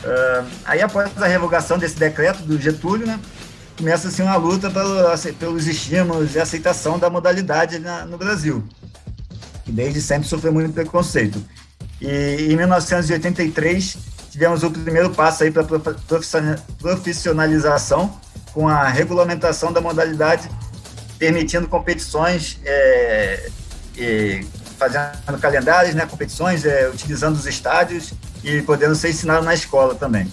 [0.00, 3.20] Uh, aí, após a revogação desse decreto do Getúlio, né,
[3.78, 8.64] começa assim uma luta pelo, pelos estímulos e aceitação da modalidade na, no Brasil,
[9.64, 11.40] que desde sempre sofreu muito preconceito.
[12.00, 15.64] E em 1983 tivemos o primeiro passo aí para
[16.78, 18.20] profissionalização
[18.52, 20.50] com a regulamentação da modalidade,
[21.18, 23.48] permitindo competições, é,
[24.78, 28.12] fazendo calendários, né, competições, é, utilizando os estádios
[28.44, 30.30] e podendo ser ensinado na escola também.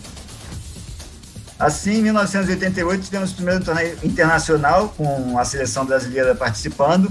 [1.57, 7.09] Assim, em 1988, tivemos o primeiro torneio internacional com a seleção brasileira participando,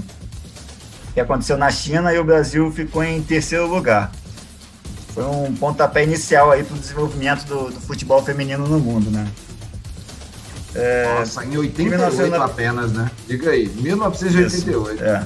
[1.15, 4.11] que aconteceu na China, e o Brasil ficou em terceiro lugar
[5.13, 9.27] foi um pontapé inicial aí para o desenvolvimento do, do, futebol feminino no mundo, né?
[10.73, 12.43] É, Nossa, em 88 19...
[12.43, 13.11] apenas, né?
[13.27, 14.95] Diga aí, 1988.
[14.95, 15.25] Isso, é.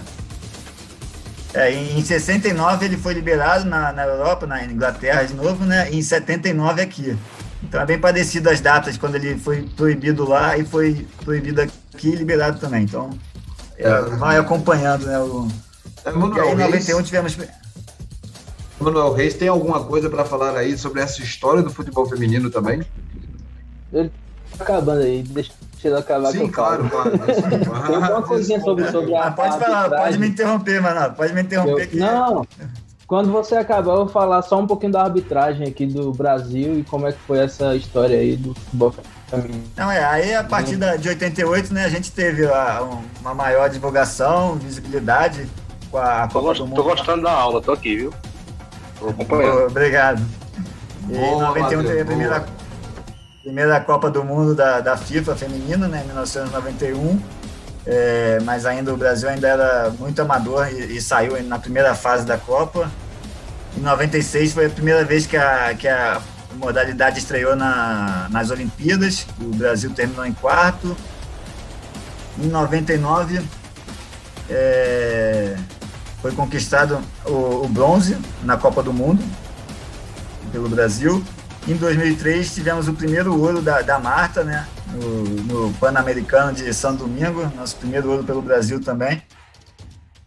[1.53, 5.89] É, em 69 ele foi liberado na, na Europa, na Inglaterra de novo, né?
[5.89, 7.17] E em 79 aqui.
[7.63, 12.09] Então é bem parecido as datas quando ele foi proibido lá e foi proibido aqui
[12.09, 12.83] e liberado também.
[12.83, 13.09] Então
[13.77, 15.17] é, vai acompanhando, né?
[15.17, 15.47] O...
[16.05, 17.37] É, e aí em 91 tivemos
[18.79, 22.83] Manuel Reis, tem alguma coisa para falar aí sobre essa história do futebol feminino também?
[23.91, 24.11] Ele
[24.57, 25.51] tá acabando aí, deixa
[25.83, 27.11] ele acabar Sim, claro, claro.
[27.87, 29.27] Tem uma coisinha sobre, sobre a.
[29.27, 31.13] Ah, pode falar, pode me interromper, mano.
[31.15, 31.83] Pode me interromper.
[31.83, 31.97] aqui.
[31.97, 32.45] Não,
[33.07, 36.83] quando você acabar, eu vou falar só um pouquinho da arbitragem aqui do Brasil e
[36.83, 38.93] como é que foi essa história aí do futebol
[39.29, 39.63] feminino.
[39.77, 42.85] Não, é, aí a partir de 88, né, a gente teve a,
[43.21, 45.47] uma maior divulgação, visibilidade
[45.89, 48.13] com a Copa tô, tô gostando da aula, tô aqui, viu?
[49.67, 50.21] Obrigado.
[51.09, 52.45] E em 91 teve a primeira,
[53.43, 57.21] primeira Copa do Mundo da, da FIFA feminina, né, em 1991.
[57.89, 62.25] É, mas ainda o Brasil ainda era muito amador e, e, saiu na primeira fase
[62.25, 62.91] da Copa.
[63.77, 66.21] Em 96 foi a primeira vez que a, que a
[66.55, 69.25] modalidade estreou na, nas Olimpíadas.
[69.39, 70.97] O Brasil terminou em quarto.
[72.37, 73.41] Em 99
[74.49, 75.55] é,
[76.21, 79.23] foi conquistado o, o, bronze na Copa do Mundo
[80.51, 81.23] pelo Brasil.
[81.67, 86.95] Em 2003 tivemos o primeiro ouro da, da Marta, né, no, no Pan-Americano de São
[86.95, 89.21] Domingo, nosso primeiro ouro pelo Brasil também.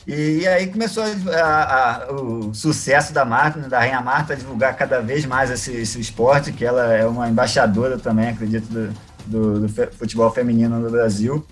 [0.07, 4.37] E, e aí começou a, a, o sucesso da Marta, né, da Rainha Marta, a
[4.37, 8.93] divulgar cada vez mais esse, esse esporte, que ela é uma embaixadora também, acredito, do,
[9.27, 11.47] do, do futebol feminino no Brasil.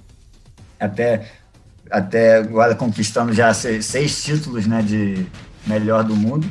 [0.78, 1.28] Até
[1.90, 5.26] até agora conquistando já seis, seis, títulos né, de
[5.66, 6.48] melhor do mundo.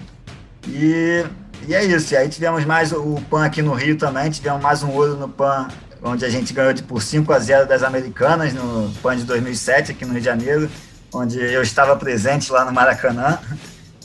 [0.67, 1.25] E,
[1.67, 2.13] e é isso.
[2.13, 5.29] E aí tivemos mais o PAN aqui no Rio também, tivemos mais um ouro no
[5.29, 5.67] PAN,
[6.01, 10.05] onde a gente ganhou por 5 a 0 das americanas no PAN de 2007 aqui
[10.05, 10.69] no Rio de Janeiro,
[11.13, 13.39] onde eu estava presente lá no Maracanã.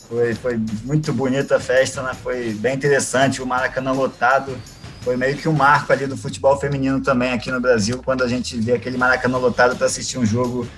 [0.09, 2.12] Foi, foi muito bonita a festa, né?
[2.22, 4.57] foi bem interessante, o Maracanã lotado.
[5.01, 8.28] Foi meio que um marco ali do futebol feminino também aqui no Brasil, quando a
[8.28, 10.68] gente vê aquele Maracanã lotado para assistir um jogo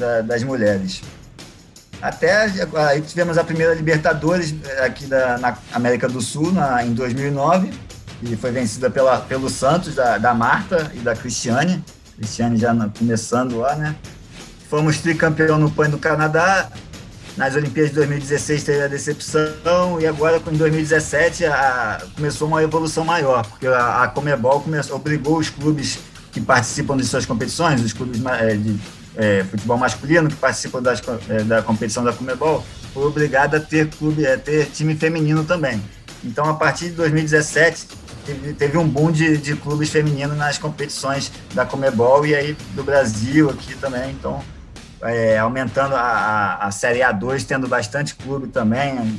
[0.00, 1.02] da, das mulheres.
[2.02, 2.50] Até
[2.88, 7.70] aí tivemos a primeira Libertadores eh, aqui da, na América do Sul, na, em 2009,
[8.22, 11.84] e foi vencida pela, pelo Santos, da, da Marta e da Cristiane.
[12.16, 13.94] Cristiane já na, começando lá, né?
[14.70, 16.70] Fomos tricampeão no PAN do Canadá.
[17.36, 23.04] Nas Olimpíadas de 2016 teve a decepção e agora em 2017 a, começou uma evolução
[23.04, 25.98] maior, porque a, a Comebol começou, obrigou os clubes
[26.32, 28.78] que participam de suas competições, os clubes eh, de
[29.16, 33.88] é, futebol masculino que participa das, é, da competição da Comebol foi obrigado a ter
[33.88, 35.82] clube, a ter time feminino também.
[36.24, 37.86] Então, a partir de 2017
[38.26, 42.82] teve, teve um boom de, de clubes femininos nas competições da Comebol e aí do
[42.82, 44.10] Brasil aqui também.
[44.10, 44.42] Então,
[45.02, 49.18] é, aumentando a, a, a Série A2, tendo bastante clube também.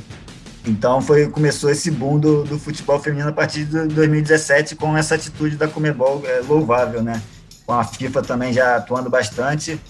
[0.64, 5.16] Então foi começou esse boom do, do futebol feminino a partir de 2017 com essa
[5.16, 7.20] atitude da Comebol é, louvável, né?
[7.72, 9.80] Com a FIFA também já atuando bastante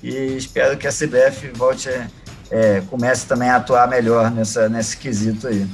[0.00, 1.88] e espero que a CBF volte,
[2.50, 5.66] é, comece também a atuar melhor nessa, nesse quesito aí.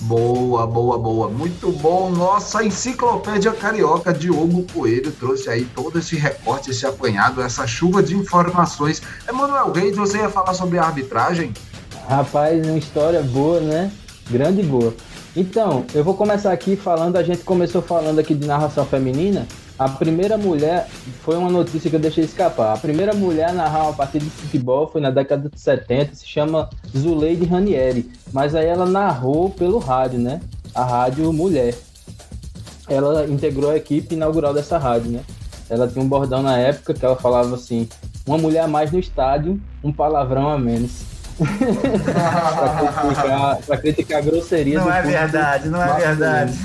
[0.00, 1.30] Boa, boa, boa.
[1.30, 2.10] Muito bom.
[2.10, 8.14] Nossa enciclopédia carioca, Diogo Coelho, trouxe aí todo esse recorte, esse apanhado, essa chuva de
[8.14, 9.00] informações.
[9.26, 11.54] Emanuel Reis, você ia falar sobre a arbitragem?
[12.06, 13.90] Rapaz, uma história boa, né?
[14.28, 14.94] Grande e boa.
[15.34, 19.46] Então, eu vou começar aqui falando, a gente começou falando aqui de narração feminina.
[19.78, 20.88] A primeira mulher,
[21.22, 22.72] foi uma notícia que eu deixei escapar.
[22.72, 26.26] A primeira mulher a narrar uma partida de futebol foi na década de 70, se
[26.26, 28.10] chama Zuleide Ranieri.
[28.32, 30.40] Mas aí ela narrou pelo rádio, né?
[30.74, 31.74] A rádio Mulher.
[32.88, 35.20] Ela integrou a equipe inaugural dessa rádio, né?
[35.68, 37.86] Ela tinha um bordão na época que ela falava assim:
[38.26, 41.15] uma mulher a mais no estádio, um palavrão a menos.
[41.44, 46.58] pra, criticar, pra criticar a grosseria Não é verdade, não é verdade.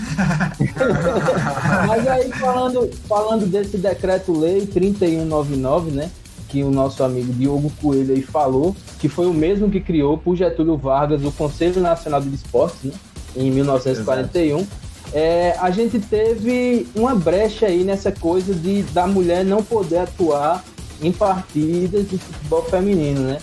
[1.88, 6.10] Mas aí, falando, falando desse decreto-lei 3199, né?
[6.48, 10.36] Que o nosso amigo Diogo Coelho aí falou, que foi o mesmo que criou por
[10.36, 12.94] Getúlio Vargas o Conselho Nacional de Esportes, né?
[13.36, 14.60] Em 1941.
[14.60, 14.82] Exato
[15.14, 20.64] é, a gente teve uma brecha aí nessa coisa de da mulher não poder atuar
[21.02, 23.40] em partidas de futebol feminino, né?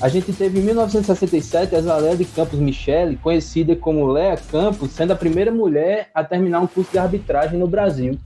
[0.00, 5.12] A gente teve em 1967 a Zalé de Campos Michele, conhecida como Lea Campos, sendo
[5.12, 8.16] a primeira mulher a terminar um curso de arbitragem no Brasil.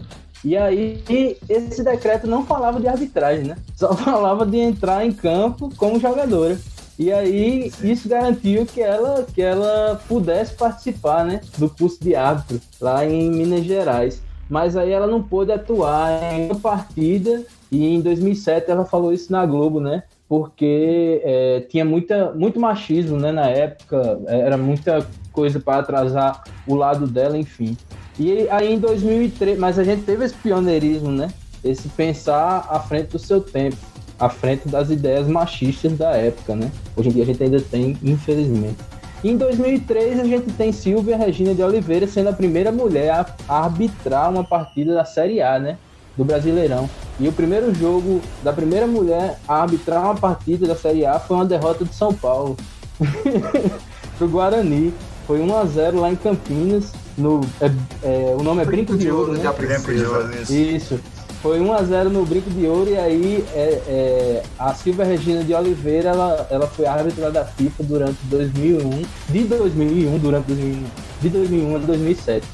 [0.44, 1.02] E aí,
[1.48, 3.56] esse decreto não falava de arbitragem, né?
[3.74, 6.58] Só falava de entrar em campo como jogadora.
[6.98, 12.60] E aí isso garantiu que ela, que ela pudesse participar né, do curso de árbitro
[12.78, 14.22] lá em Minas Gerais.
[14.48, 19.32] Mas aí ela não pôde atuar em uma partida e em 2007 ela falou isso
[19.32, 20.02] na Globo, né?
[20.32, 26.74] Porque é, tinha muita, muito machismo né, na época, era muita coisa para atrasar o
[26.74, 27.76] lado dela, enfim.
[28.18, 31.28] E aí em 2003, mas a gente teve esse pioneirismo, né?
[31.62, 33.76] Esse pensar à frente do seu tempo
[34.18, 36.72] à frente das ideias machistas da época, né?
[36.96, 38.78] Hoje em dia a gente ainda tem, infelizmente.
[39.22, 43.10] Em 2003 a gente tem Silvia Regina de Oliveira sendo a primeira mulher
[43.46, 45.76] a arbitrar uma partida da Série A, né?
[46.16, 46.88] Do Brasileirão.
[47.18, 51.36] E o primeiro jogo da primeira mulher a arbitrar uma partida da Série A foi
[51.36, 52.56] uma derrota de São Paulo.
[54.22, 54.94] pro Guarani.
[55.26, 56.92] Foi 1 a 0 lá em Campinas.
[57.16, 57.70] No, é,
[58.02, 59.52] é, o nome é Brinco, Brinco de, Ouro, né?
[59.52, 60.52] Brinco de Ouro, isso.
[60.52, 61.00] isso.
[61.42, 66.10] Foi 1x0 no Brinco de Ouro e aí é, é, a Silvia Regina de Oliveira
[66.10, 70.84] ela, ela foi árbitra da FIFA durante 2001, de 2001, durante 2001,
[71.20, 72.46] de 2001 a 2007.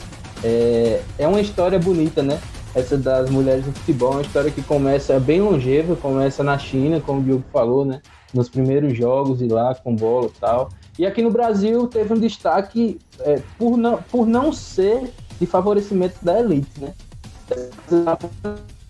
[0.42, 2.40] É, é uma história bonita, né?
[2.79, 7.01] Essa das mulheres no futebol, é uma história que começa bem longeva, começa na China,
[7.01, 8.01] como o Diogo falou, né?
[8.33, 10.68] Nos primeiros jogos e lá com bola e tal.
[10.99, 15.11] E aqui no Brasil teve um destaque é, por, não, por não ser
[15.41, 16.95] de favorecimento da elite, né?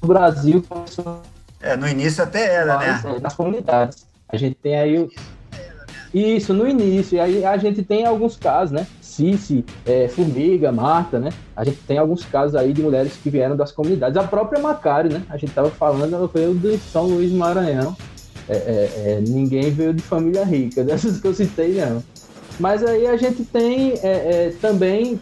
[0.03, 1.23] no Brasil começou.
[1.61, 3.19] É, no início até era, né?
[3.21, 4.07] Nas comunidades.
[4.29, 5.11] A gente tem aí o.
[6.13, 7.17] Isso, no início.
[7.17, 8.87] E aí a gente tem alguns casos, né?
[9.19, 11.31] Cici, é, Formiga, Marta, né?
[11.57, 14.17] A gente tem alguns casos aí de mulheres que vieram das comunidades.
[14.17, 15.23] A própria Macário, né?
[15.29, 17.97] A gente tava falando, ela veio de São Luís Maranhão.
[18.49, 22.03] É, é, é, ninguém veio de família rica, dessas que eu citei, não.
[22.61, 25.21] Mas aí a gente tem é, também,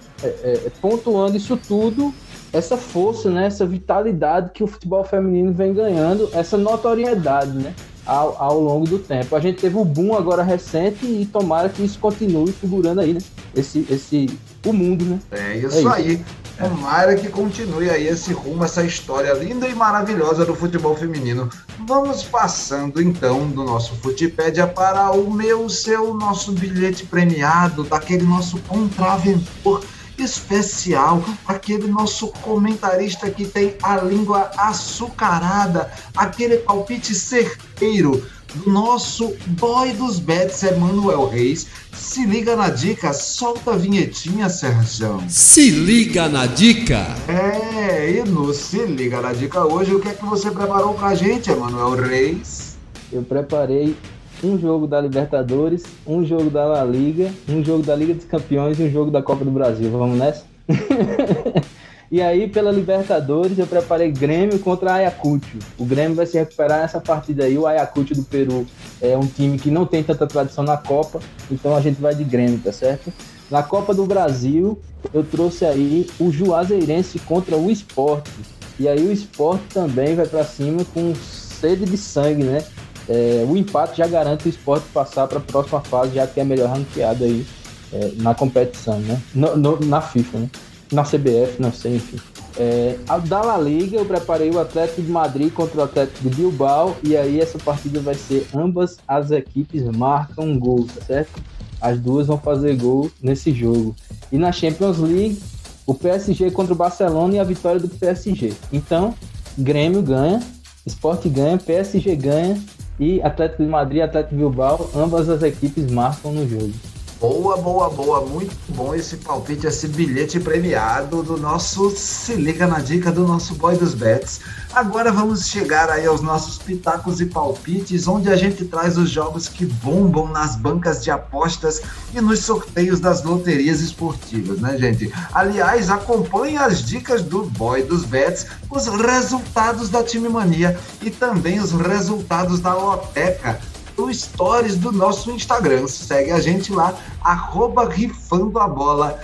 [0.80, 2.12] pontuando isso tudo,
[2.52, 7.74] essa força, né, essa vitalidade que o futebol feminino vem ganhando, essa notoriedade, né,
[8.06, 9.34] ao, ao longo do tempo.
[9.34, 13.20] A gente teve o boom agora recente e tomara que isso continue figurando aí, né,
[13.54, 15.18] esse, esse, o mundo, né.
[15.32, 15.88] É isso, é isso.
[15.88, 16.24] aí.
[16.58, 21.50] Tomara que continue aí esse rumo, essa história linda e maravilhosa do futebol feminino.
[21.86, 28.58] Vamos passando então do nosso Futipédia para o meu, seu, nosso bilhete premiado, daquele nosso
[28.60, 29.82] contraventor
[30.18, 39.92] especial, aquele nosso comentarista que tem a língua açucarada, aquele palpite certeiro do nosso boy
[39.92, 41.66] dos bets, Emanuel Reis.
[41.92, 45.22] Se liga na dica, solta a vinhetinha, Sérgio.
[45.28, 47.06] Se liga na dica!
[47.28, 51.14] É, e no Se liga na dica hoje, o que é que você preparou pra
[51.14, 52.76] gente, Emanuel Reis?
[53.12, 53.96] Eu preparei
[54.42, 58.78] um jogo da Libertadores, um jogo da La Liga, um jogo da Liga dos Campeões
[58.78, 59.90] e um jogo da Copa do Brasil.
[59.90, 60.44] Vamos nessa?
[62.10, 65.58] e aí, pela Libertadores, eu preparei Grêmio contra Ayacucho.
[65.78, 67.56] O Grêmio vai se recuperar nessa partida aí.
[67.56, 68.66] O Ayacucho do Peru
[69.00, 71.20] é um time que não tem tanta tradição na Copa,
[71.50, 73.12] então a gente vai de Grêmio, tá certo?
[73.50, 74.78] Na Copa do Brasil,
[75.14, 78.30] eu trouxe aí o Juazeirense contra o Esporte.
[78.78, 82.62] E aí o Esporte também vai para cima com sede de sangue, né?
[83.08, 86.44] É, o empate já garante o esporte passar para a próxima fase, já que é
[86.44, 87.46] melhor ranqueado aí
[87.92, 89.20] é, na competição, né?
[89.34, 90.50] No, no, na FIFA, né?
[90.92, 92.18] Na CBF, não sei, enfim.
[92.58, 96.36] É, a da La Liga, eu preparei o Atlético de Madrid contra o Atlético de
[96.36, 101.40] Bilbao, e aí essa partida vai ser ambas as equipes marcam um gol, tá certo?
[101.80, 103.94] As duas vão fazer gol nesse jogo.
[104.32, 105.40] E na Champions League,
[105.86, 108.54] o PSG contra o Barcelona e a vitória do PSG.
[108.72, 109.14] Então,
[109.56, 110.42] Grêmio ganha,
[110.86, 112.58] Sport ganha, PSG ganha
[112.98, 116.72] e Atlético de Madrid e Atlético Bilbao, ambas as equipes marcam no jogo.
[117.20, 118.20] Boa, boa, boa.
[118.20, 123.54] Muito bom esse palpite, esse bilhete premiado do nosso Se Liga na Dica do nosso
[123.54, 124.40] Boy dos Bets.
[124.76, 129.48] Agora vamos chegar aí aos nossos pitacos e palpites, onde a gente traz os jogos
[129.48, 131.80] que bombam nas bancas de apostas
[132.12, 135.10] e nos sorteios das loterias esportivas, né, gente?
[135.32, 141.58] Aliás, acompanhe as dicas do Boy dos Bets, os resultados da Time Mania e também
[141.58, 143.58] os resultados da Loteca
[143.96, 145.88] no stories do nosso Instagram.
[145.88, 149.18] Segue a gente lá, arroba rifando a bola.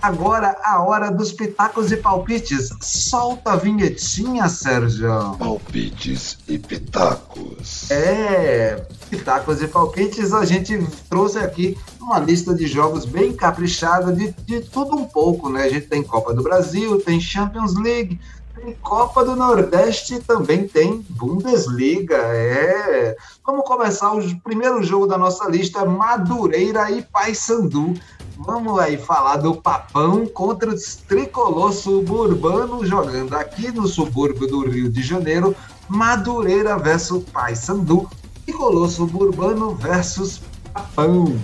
[0.00, 2.70] Agora a hora dos pitacos e palpites.
[2.80, 5.36] Solta a vinhetinha, Sérgio.
[5.36, 7.90] Palpites e pitacos.
[7.90, 10.78] É, pitacos e palpites, a gente
[11.10, 15.64] trouxe aqui uma lista de jogos bem caprichada, de, de tudo um pouco, né?
[15.64, 18.20] A gente tem Copa do Brasil, tem Champions League,
[18.58, 22.16] tem Copa do Nordeste também tem Bundesliga.
[22.16, 23.16] É.
[23.46, 27.94] Vamos começar o primeiro jogo da nossa lista: Madureira e Paysandu.
[28.40, 30.76] Vamos aí falar do Papão contra o
[31.08, 35.56] tricolor suburbano jogando aqui no subúrbio do Rio de Janeiro.
[35.88, 38.08] Madureira versus Paysandu.
[38.44, 40.40] Tricolor suburbano versus
[40.72, 41.36] Papão.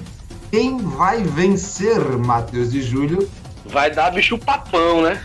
[0.53, 3.29] Quem vai vencer, Matheus de Júlio?
[3.67, 5.21] Vai dar bicho papão, né?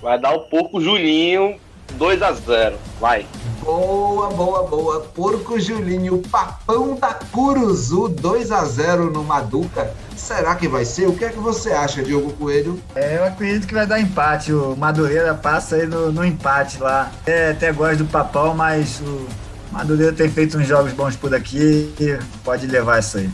[0.00, 1.58] Vai dar o porco Julinho
[1.94, 3.26] 2 a 0 Vai.
[3.62, 5.00] Boa, boa, boa.
[5.00, 9.92] Porco Julinho, papão da Curuzu 2 a 0 no Maduca.
[10.16, 11.06] Será que vai ser?
[11.06, 12.80] O que é que você acha, Diogo Coelho?
[12.94, 14.52] É, eu acredito que vai dar empate.
[14.52, 17.12] O Madureira passa aí no, no empate lá.
[17.26, 19.26] É, até gosto do papão, mas o
[19.70, 23.30] Madureira tem feito uns jogos bons por aqui e pode levar isso aí.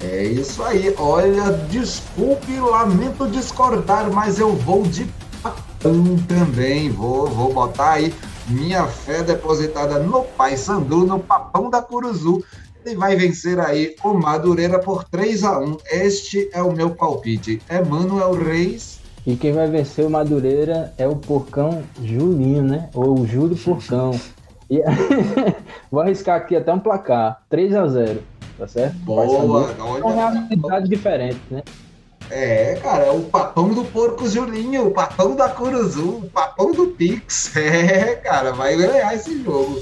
[0.00, 0.94] É isso aí.
[0.98, 5.06] Olha, desculpe, lamento discordar, mas eu vou de
[6.28, 6.90] também.
[6.90, 8.14] Vou, vou botar aí
[8.48, 12.42] minha fé depositada no Pai Sandu, no papão da Curuzu.
[12.84, 17.60] Ele vai vencer aí o Madureira por 3 a 1 Este é o meu palpite.
[17.68, 19.00] É Manuel Reis.
[19.26, 22.90] E quem vai vencer o Madureira é o Porcão Julinho, né?
[22.94, 24.18] Ou o Júlio Porcão.
[24.70, 24.80] E...
[25.92, 27.42] Vou arriscar aqui até um placar.
[27.50, 28.22] 3 a 0
[28.56, 28.96] Tá certo?
[29.00, 29.74] Boa, olha.
[30.00, 31.62] São realidades diferentes, né?
[32.36, 36.88] É, cara, é o papão do porco Julinho, o papão da Curuzu, o papão do
[36.88, 37.52] Pix.
[37.54, 39.80] É, cara, vai ganhar esse jogo.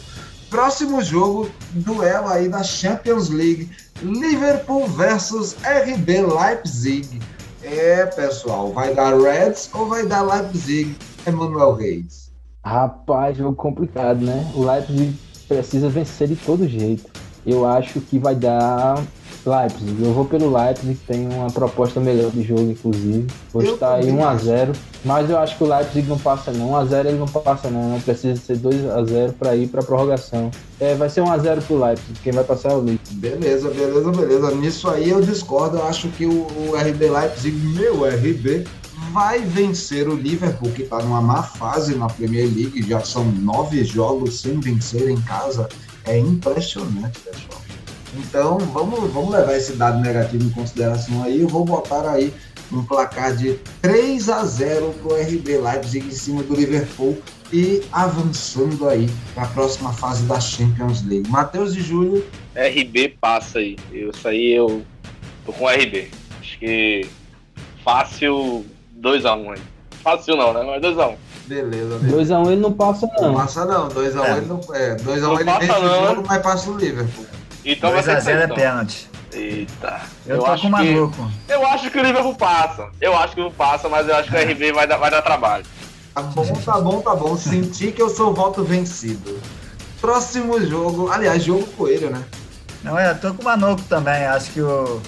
[0.50, 3.70] Próximo jogo, duelo aí da Champions League,
[4.02, 7.22] Liverpool versus RB Leipzig.
[7.62, 10.94] É, pessoal, vai dar Reds ou vai dar Leipzig?
[11.26, 12.30] Emanuel Reis.
[12.62, 14.52] Rapaz, jogo complicado, né?
[14.54, 17.10] O Leipzig precisa vencer de todo jeito.
[17.46, 19.02] Eu acho que vai dar
[19.48, 20.02] Leipzig.
[20.02, 23.26] Eu vou pelo Leipzig, que tem uma proposta melhor de jogo, inclusive.
[23.52, 24.74] Vou eu estar aí 1x0.
[25.04, 26.70] Mas eu acho que o Leipzig não passa, não.
[26.70, 27.90] 1x0 ele não passa, não.
[27.90, 30.50] Não precisa ser 2x0 para ir para prorrogação.
[30.78, 32.18] É, vai ser 1x0 pro Leipzig.
[32.22, 33.16] Quem vai passar é o Leipzig.
[33.16, 34.50] Beleza, beleza, beleza.
[34.52, 35.78] Nisso aí eu discordo.
[35.78, 38.64] Eu acho que o, o RB Leipzig, meu RB,
[39.12, 42.82] vai vencer o Liverpool, que está numa má fase na Premier League.
[42.88, 45.68] Já são nove jogos sem vencer em casa.
[46.04, 47.62] É impressionante, pessoal.
[48.14, 51.40] Então, vamos, vamos levar esse dado negativo em consideração aí.
[51.40, 52.32] Eu vou botar aí
[52.70, 57.18] um placar de 3 a 0 para o RB Leipzig em cima do Liverpool
[57.52, 61.28] e avançando aí para a próxima fase da Champions League.
[61.28, 62.24] Matheus e Júlio.
[62.54, 63.76] RB passa aí.
[63.92, 64.82] Isso aí eu
[65.44, 66.10] tô com RB.
[66.40, 67.06] Acho que
[67.84, 68.64] fácil
[69.00, 69.60] 2x1 um aí.
[70.02, 70.62] Fácil não, né?
[70.62, 71.10] Mas 2x1.
[71.10, 71.16] Um.
[71.46, 72.34] Beleza, beleza.
[72.34, 73.28] 2x1 um ele não passa, não.
[73.28, 73.88] Não passa, não.
[73.88, 74.36] 2x1 um é.
[74.38, 74.60] ele não.
[74.74, 77.26] É, 2x1 um ele vence o jogo, mas passa o Liverpool.
[77.64, 78.56] Então 2x0 é então.
[78.56, 79.10] pênalti.
[79.32, 80.00] Eita.
[80.26, 81.30] Eu, eu tô acho com maluco.
[81.46, 82.90] Que, eu acho que o Liverpool passa.
[83.00, 85.22] Eu acho que o passa, mas eu acho que o RB vai dar, vai dar
[85.22, 85.64] trabalho.
[86.14, 87.36] Tá bom, tá bom, tá bom.
[87.36, 89.40] Senti que eu sou voto vencido.
[90.00, 92.22] Próximo jogo, aliás, jogo coelho, né?
[92.82, 94.24] Não, é, eu tô com o Manuco também.
[94.26, 95.00] Acho que o,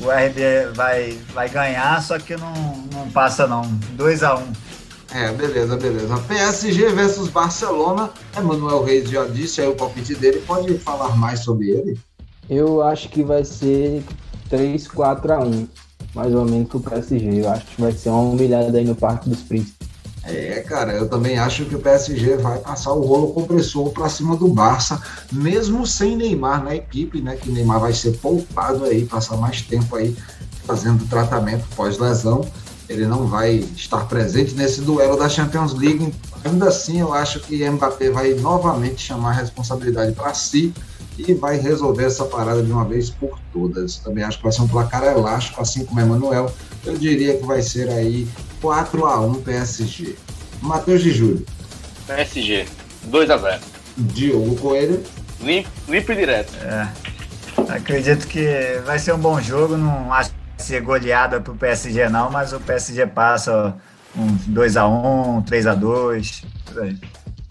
[0.00, 2.52] o RB vai, vai ganhar, só que não,
[2.92, 3.62] não passa não.
[3.96, 4.42] 2x1.
[5.16, 6.18] É, beleza, beleza.
[6.28, 8.10] PSG versus Barcelona.
[8.36, 10.42] Emanuel Reis já disse aí o palpite dele.
[10.46, 11.98] Pode falar mais sobre ele?
[12.50, 14.04] Eu acho que vai ser
[14.50, 15.68] 3, 4 a 1.
[16.14, 17.40] Mais ou menos pro PSG.
[17.42, 19.88] Eu acho que vai ser uma humilhada aí no Parque dos Príncipes.
[20.22, 24.36] É, cara, eu também acho que o PSG vai passar o rolo compressor para cima
[24.36, 25.00] do Barça,
[25.32, 27.36] mesmo sem Neymar na equipe, né?
[27.36, 30.14] Que Neymar vai ser poupado aí, passar mais tempo aí
[30.66, 32.46] fazendo tratamento pós-lesão
[32.88, 36.12] ele não vai estar presente nesse duelo da Champions League.
[36.44, 40.72] Ainda assim, eu acho que Mbappé vai novamente chamar a responsabilidade para si
[41.18, 43.96] e vai resolver essa parada de uma vez por todas.
[43.96, 46.52] Também acho que vai ser um placar elástico, assim como Emanuel.
[46.84, 48.28] Eu diria que vai ser aí
[48.60, 50.14] 4 a 1 PSG.
[50.62, 51.46] Matheus de Júlio.
[52.06, 52.66] PSG,
[53.04, 53.60] 2 a 0
[53.96, 55.02] Diogo Coelho.
[55.40, 56.52] Limpo, limpo e direto.
[56.62, 56.88] É.
[57.68, 59.76] Acredito que vai ser um bom jogo.
[59.76, 60.25] Não acho
[60.66, 63.76] ser goleada pro PSG, não, mas o PSG passa
[64.16, 66.98] um 2x1, 3x2, por aí.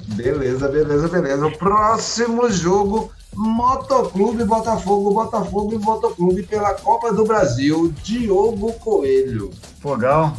[0.07, 1.49] Beleza, beleza, beleza.
[1.51, 9.49] Próximo jogo, Motoclube Botafogo, Botafogo e Motoclube pela Copa do Brasil, Diogo Coelho.
[9.79, 10.35] Fogão,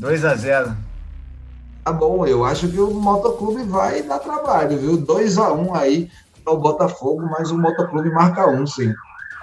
[0.00, 0.74] 2x0.
[1.84, 4.98] Tá bom, eu acho que o Motoclube vai dar trabalho, viu?
[4.98, 6.10] 2x1 aí
[6.44, 8.92] para o Botafogo, mas o Motoclube marca um, sim.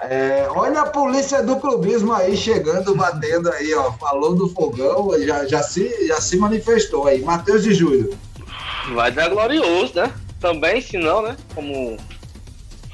[0.02, 3.92] É, olha a polícia do clubismo aí chegando, batendo aí, ó.
[3.92, 7.22] Falou do fogão, já, já, se, já se manifestou aí.
[7.22, 8.16] Matheus de Júlio.
[8.94, 10.12] Vai dar glorioso, né?
[10.40, 11.36] Também, se não, né?
[11.54, 11.96] Como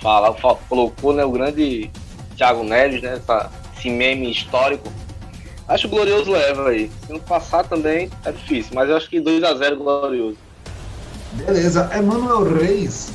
[0.00, 0.34] fala,
[0.68, 1.90] colocou né, o grande
[2.36, 3.14] Thiago Neves, né?
[3.14, 4.90] Essa, esse meme histórico.
[5.68, 6.90] Acho que o Glorioso leva aí.
[7.06, 10.36] Se não passar também é difícil, mas eu acho que 2x0 Glorioso.
[11.32, 11.90] Beleza.
[11.94, 13.12] Emanuel Reis.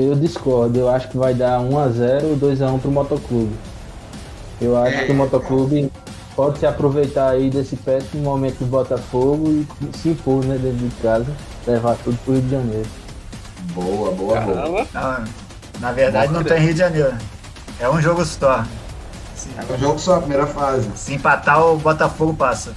[0.00, 3.54] Eu discordo, eu acho que vai dar 1x0 ou 2x1 pro Motoclube.
[4.60, 5.92] Eu acho é, que o Motoclube
[6.34, 9.66] pode se aproveitar aí desse péssimo momento do Botafogo e
[9.98, 11.26] se impor né, dentro de casa,
[11.66, 12.88] levar tudo pro Rio de Janeiro.
[13.74, 14.62] Boa, boa, Caramba.
[14.62, 14.86] boa.
[14.94, 15.24] Não,
[15.80, 17.14] na verdade não tem Rio de Janeiro.
[17.78, 18.64] É um jogo só.
[19.56, 20.90] É um jogo só, a primeira fase.
[20.94, 22.72] Se empatar, o Botafogo passa.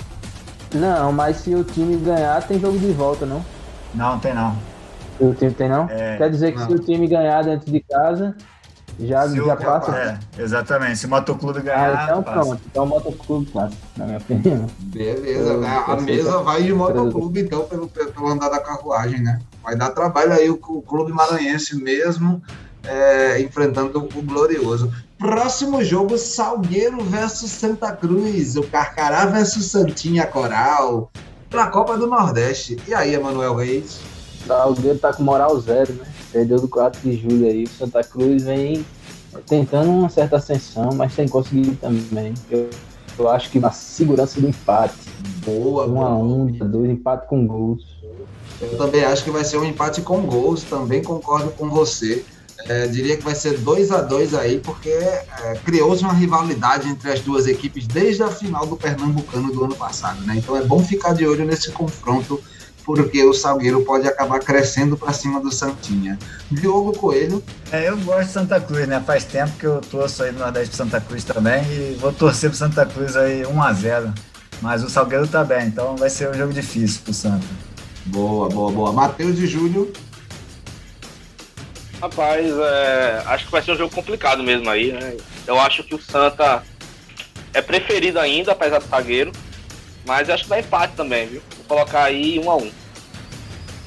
[0.74, 3.46] Não, mas se o time ganhar, tem jogo de volta, não?
[3.94, 4.58] Não, tem não.
[5.20, 5.88] O time tem não?
[5.90, 6.68] É, Quer dizer que não.
[6.68, 8.36] se o time ganhar dentro de casa,
[9.00, 9.96] já, já passa?
[9.96, 11.00] É, exatamente.
[11.00, 11.98] Se o motoclube ganhar.
[11.98, 12.40] Ah, então passa.
[12.40, 12.62] pronto.
[12.70, 14.68] Então o motoclube passa, na minha opinião.
[14.80, 15.84] Beleza, né?
[15.88, 19.40] a mesa vai de motoclube, então, pelo, pelo andar da carruagem, né?
[19.64, 22.42] Vai dar trabalho aí o, o clube maranhense mesmo.
[22.86, 24.92] É, enfrentando o Glorioso.
[25.18, 31.10] Próximo jogo, Salgueiro versus Santa Cruz, o Carcará versus Santinha Coral,
[31.50, 32.78] pra Copa do Nordeste.
[32.86, 34.02] E aí, Emanuel Reis?
[34.48, 36.06] Salgueiro tá com moral zero, né?
[36.32, 37.64] Perdeu do 4 de julho aí.
[37.64, 38.86] O Santa Cruz vem
[39.48, 42.34] tentando uma certa ascensão, mas sem conseguir também.
[42.50, 42.70] Eu,
[43.18, 44.94] eu acho que uma segurança do empate.
[45.46, 46.08] Boa, um boa.
[46.08, 47.84] a um, dois, empate com gols.
[48.62, 52.24] Eu também acho que vai ser um empate com gols, também concordo com você.
[52.66, 57.12] É, diria que vai ser 2 a 2 aí, porque é, criou-se uma rivalidade entre
[57.12, 60.36] as duas equipes desde a final do Pernambucano do ano passado, né?
[60.38, 62.42] Então é bom ficar de olho nesse confronto,
[62.86, 66.18] porque o Salgueiro pode acabar crescendo para cima do Santinha.
[66.52, 67.44] Diogo Coelho.
[67.72, 69.02] É, eu gosto de Santa Cruz, né?
[69.06, 72.50] Faz tempo que eu torço aí no Nordeste de Santa Cruz também e vou torcer
[72.50, 74.14] pro Santa Cruz aí 1 a 0
[74.62, 77.46] Mas o Salgueiro tá bem, então vai ser um jogo difícil pro Santa.
[78.06, 78.92] Boa, boa, boa.
[78.92, 79.92] Matheus de Júlio.
[82.02, 85.16] Rapaz, é, acho que vai ser um jogo complicado mesmo aí, né?
[85.48, 86.64] Eu acho que o Santa
[87.54, 89.32] é preferido ainda, apesar do zagueiro.
[90.06, 91.42] Mas acho que dá empate também, viu?
[91.74, 92.70] Colocar aí um a um.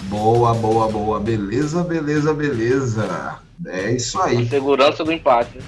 [0.09, 1.21] Boa, boa, boa.
[1.21, 3.39] Beleza, beleza, beleza.
[3.65, 4.43] É isso aí.
[4.43, 5.61] A segurança do empate.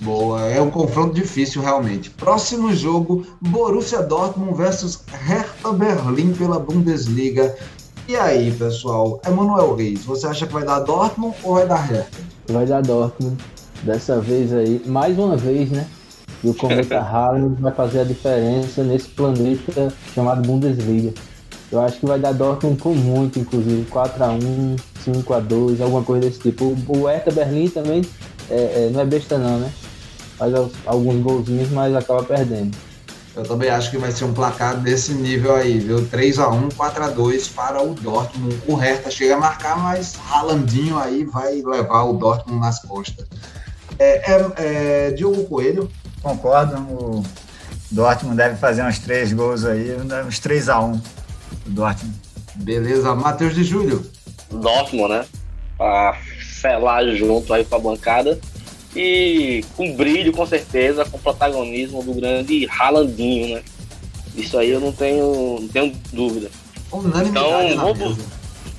[0.00, 2.10] Boa, é um confronto difícil realmente.
[2.10, 7.56] Próximo jogo, Borussia Dortmund versus Hertha Berlim pela Bundesliga.
[8.06, 9.20] E aí, pessoal?
[9.26, 12.18] Emanuel Reis, você acha que vai dar Dortmund ou vai dar Hertha?
[12.50, 13.36] Vai dar Dortmund.
[13.82, 15.88] Dessa vez aí, mais uma vez, né?
[16.44, 21.12] E o Cometa Haaland vai fazer a diferença nesse planeta chamado Bundesliga.
[21.74, 26.76] Eu acho que vai dar Dortmund por muito, inclusive 4x1, 5x2, alguma coisa desse tipo.
[26.86, 28.02] O Hertha Berlim também
[28.48, 29.72] é, é, não é besta não, né?
[30.38, 30.54] Faz
[30.86, 32.76] alguns golzinhos, mas acaba perdendo.
[33.34, 36.06] Eu também acho que vai ser um placar desse nível aí, viu?
[36.06, 38.56] 3 a 1 4 a 2 para o Dortmund.
[38.68, 43.26] O Hertha chega a marcar, mas Ralandinho aí vai levar o Dortmund nas costas.
[43.98, 45.90] É, é, é, Diogo Coelho.
[46.22, 46.76] Concordo.
[46.76, 47.24] O
[47.90, 51.00] Dortmund deve fazer uns três gols aí, uns 3 a 1 o
[51.66, 52.16] Dortmund.
[52.56, 53.14] Beleza.
[53.14, 54.04] Matheus de Júlio.
[54.50, 55.26] Dortmund, né?
[55.76, 56.16] Para
[56.60, 58.38] selar junto aí com a bancada
[58.94, 63.62] e com brilho, com certeza, com protagonismo do grande Ralandinho, né?
[64.36, 66.50] Isso aí eu não tenho, não tenho dúvida.
[67.26, 68.16] Então, vou,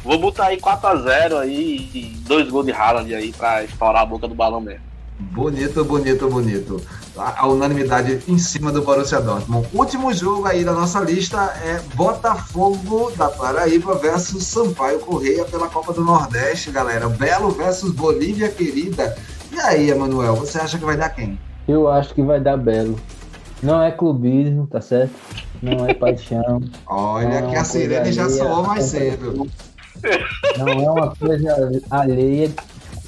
[0.03, 4.27] vou botar aí 4x0 aí e dois gols de Haaland aí pra estourar a boca
[4.27, 4.94] do balão mesmo.
[5.17, 6.81] Bonito, bonito, bonito.
[7.17, 9.65] A, unanimidade em cima do Borussia Dortmund.
[9.73, 15.93] Último jogo aí da nossa lista é Botafogo da Paraíba versus Sampaio Correia pela Copa
[15.93, 17.07] do Nordeste, galera.
[17.07, 19.15] Belo versus Bolívia querida.
[19.53, 21.39] E aí, Emanuel, você acha que vai dar quem?
[21.65, 22.99] Eu acho que vai dar Belo.
[23.63, 25.13] Não é clubismo, tá certo?
[25.61, 26.61] Não é paixão.
[26.87, 29.47] Olha é que a sirene já soou mais cedo.
[30.57, 32.51] Não é uma coisa alheia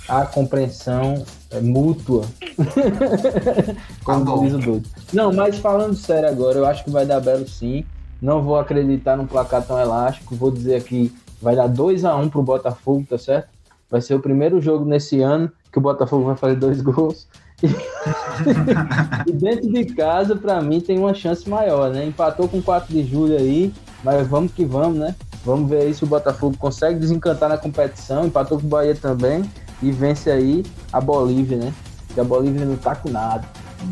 [0.08, 2.26] à compreensão é, mútua.
[4.04, 4.90] Como tá diz o doido.
[5.14, 7.86] Não, mas falando sério agora, eu acho que vai dar Belo sim.
[8.22, 10.36] Não vou acreditar num placar tão elástico.
[10.36, 13.50] Vou dizer aqui, vai dar 2 a 1 um pro Botafogo, tá certo?
[13.90, 17.28] Vai ser o primeiro jogo nesse ano que o Botafogo vai fazer dois gols.
[19.26, 22.06] e dentro de casa, para mim, tem uma chance maior, né?
[22.06, 25.16] Empatou com 4 de julho aí, mas vamos que vamos, né?
[25.46, 28.26] Vamos ver aí se o Botafogo consegue desencantar na competição.
[28.26, 29.50] Empatou com o Bahia também
[29.82, 31.74] e vence aí a Bolívia, né?
[32.14, 33.44] Que a Bolívia não tá com nada.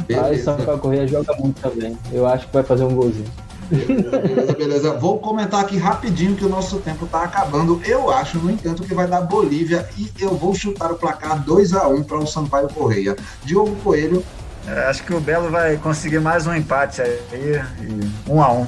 [0.08, 0.26] Beleza.
[0.28, 1.98] Aí Sampaio Correia joga muito também.
[2.12, 3.30] Eu acho que vai fazer um golzinho.
[3.70, 4.94] Beleza, beleza.
[4.94, 7.82] Vou comentar aqui rapidinho que o nosso tempo está acabando.
[7.86, 11.74] Eu acho, no entanto, que vai dar Bolívia e eu vou chutar o placar 2
[11.74, 13.16] a 1 para o Sampaio Correia.
[13.44, 14.24] Diogo Coelho.
[14.68, 17.62] É, acho que o Belo vai conseguir mais um empate aí,
[18.28, 18.68] 1 um a 1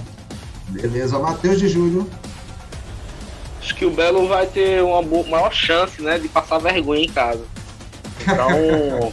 [0.69, 2.07] Beleza, Matheus de Júlio.
[3.67, 7.43] Acho que o Belo vai ter uma maior chance, né, de passar vergonha em casa.
[8.21, 8.49] Então,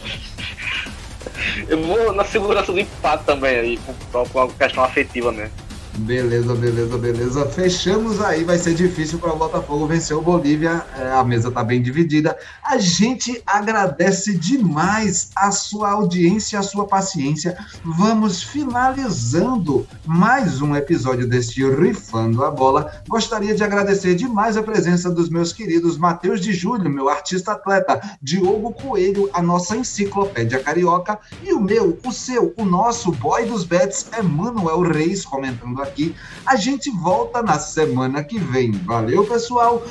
[1.67, 3.79] eu vou na segurança do empate também aí,
[4.13, 5.51] com, a questão afetiva mesmo.
[5.97, 7.45] Beleza, beleza, beleza.
[7.45, 8.43] Fechamos aí.
[8.43, 10.85] Vai ser difícil para o Botafogo vencer o Bolívia.
[10.97, 12.37] É, a mesa está bem dividida.
[12.63, 17.57] A gente agradece demais a sua audiência, a sua paciência.
[17.83, 22.91] Vamos finalizando mais um episódio deste Rifando a Bola.
[23.07, 28.17] Gostaria de agradecer demais a presença dos meus queridos Matheus de Júlio, meu artista atleta,
[28.21, 33.63] Diogo Coelho, a nossa enciclopédia carioca, e o meu, o seu, o nosso boy dos
[33.63, 36.15] bets, Emanuel Reis, comentando aqui.
[36.45, 38.71] A gente volta na semana que vem.
[38.71, 39.83] Valeu, pessoal.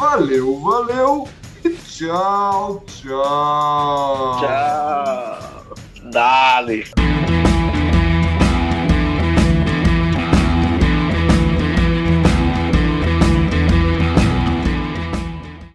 [0.00, 1.28] Valeu, valeu.
[1.86, 4.40] Tchau, tchau.
[4.40, 5.76] Tchau.
[6.10, 6.84] Dale.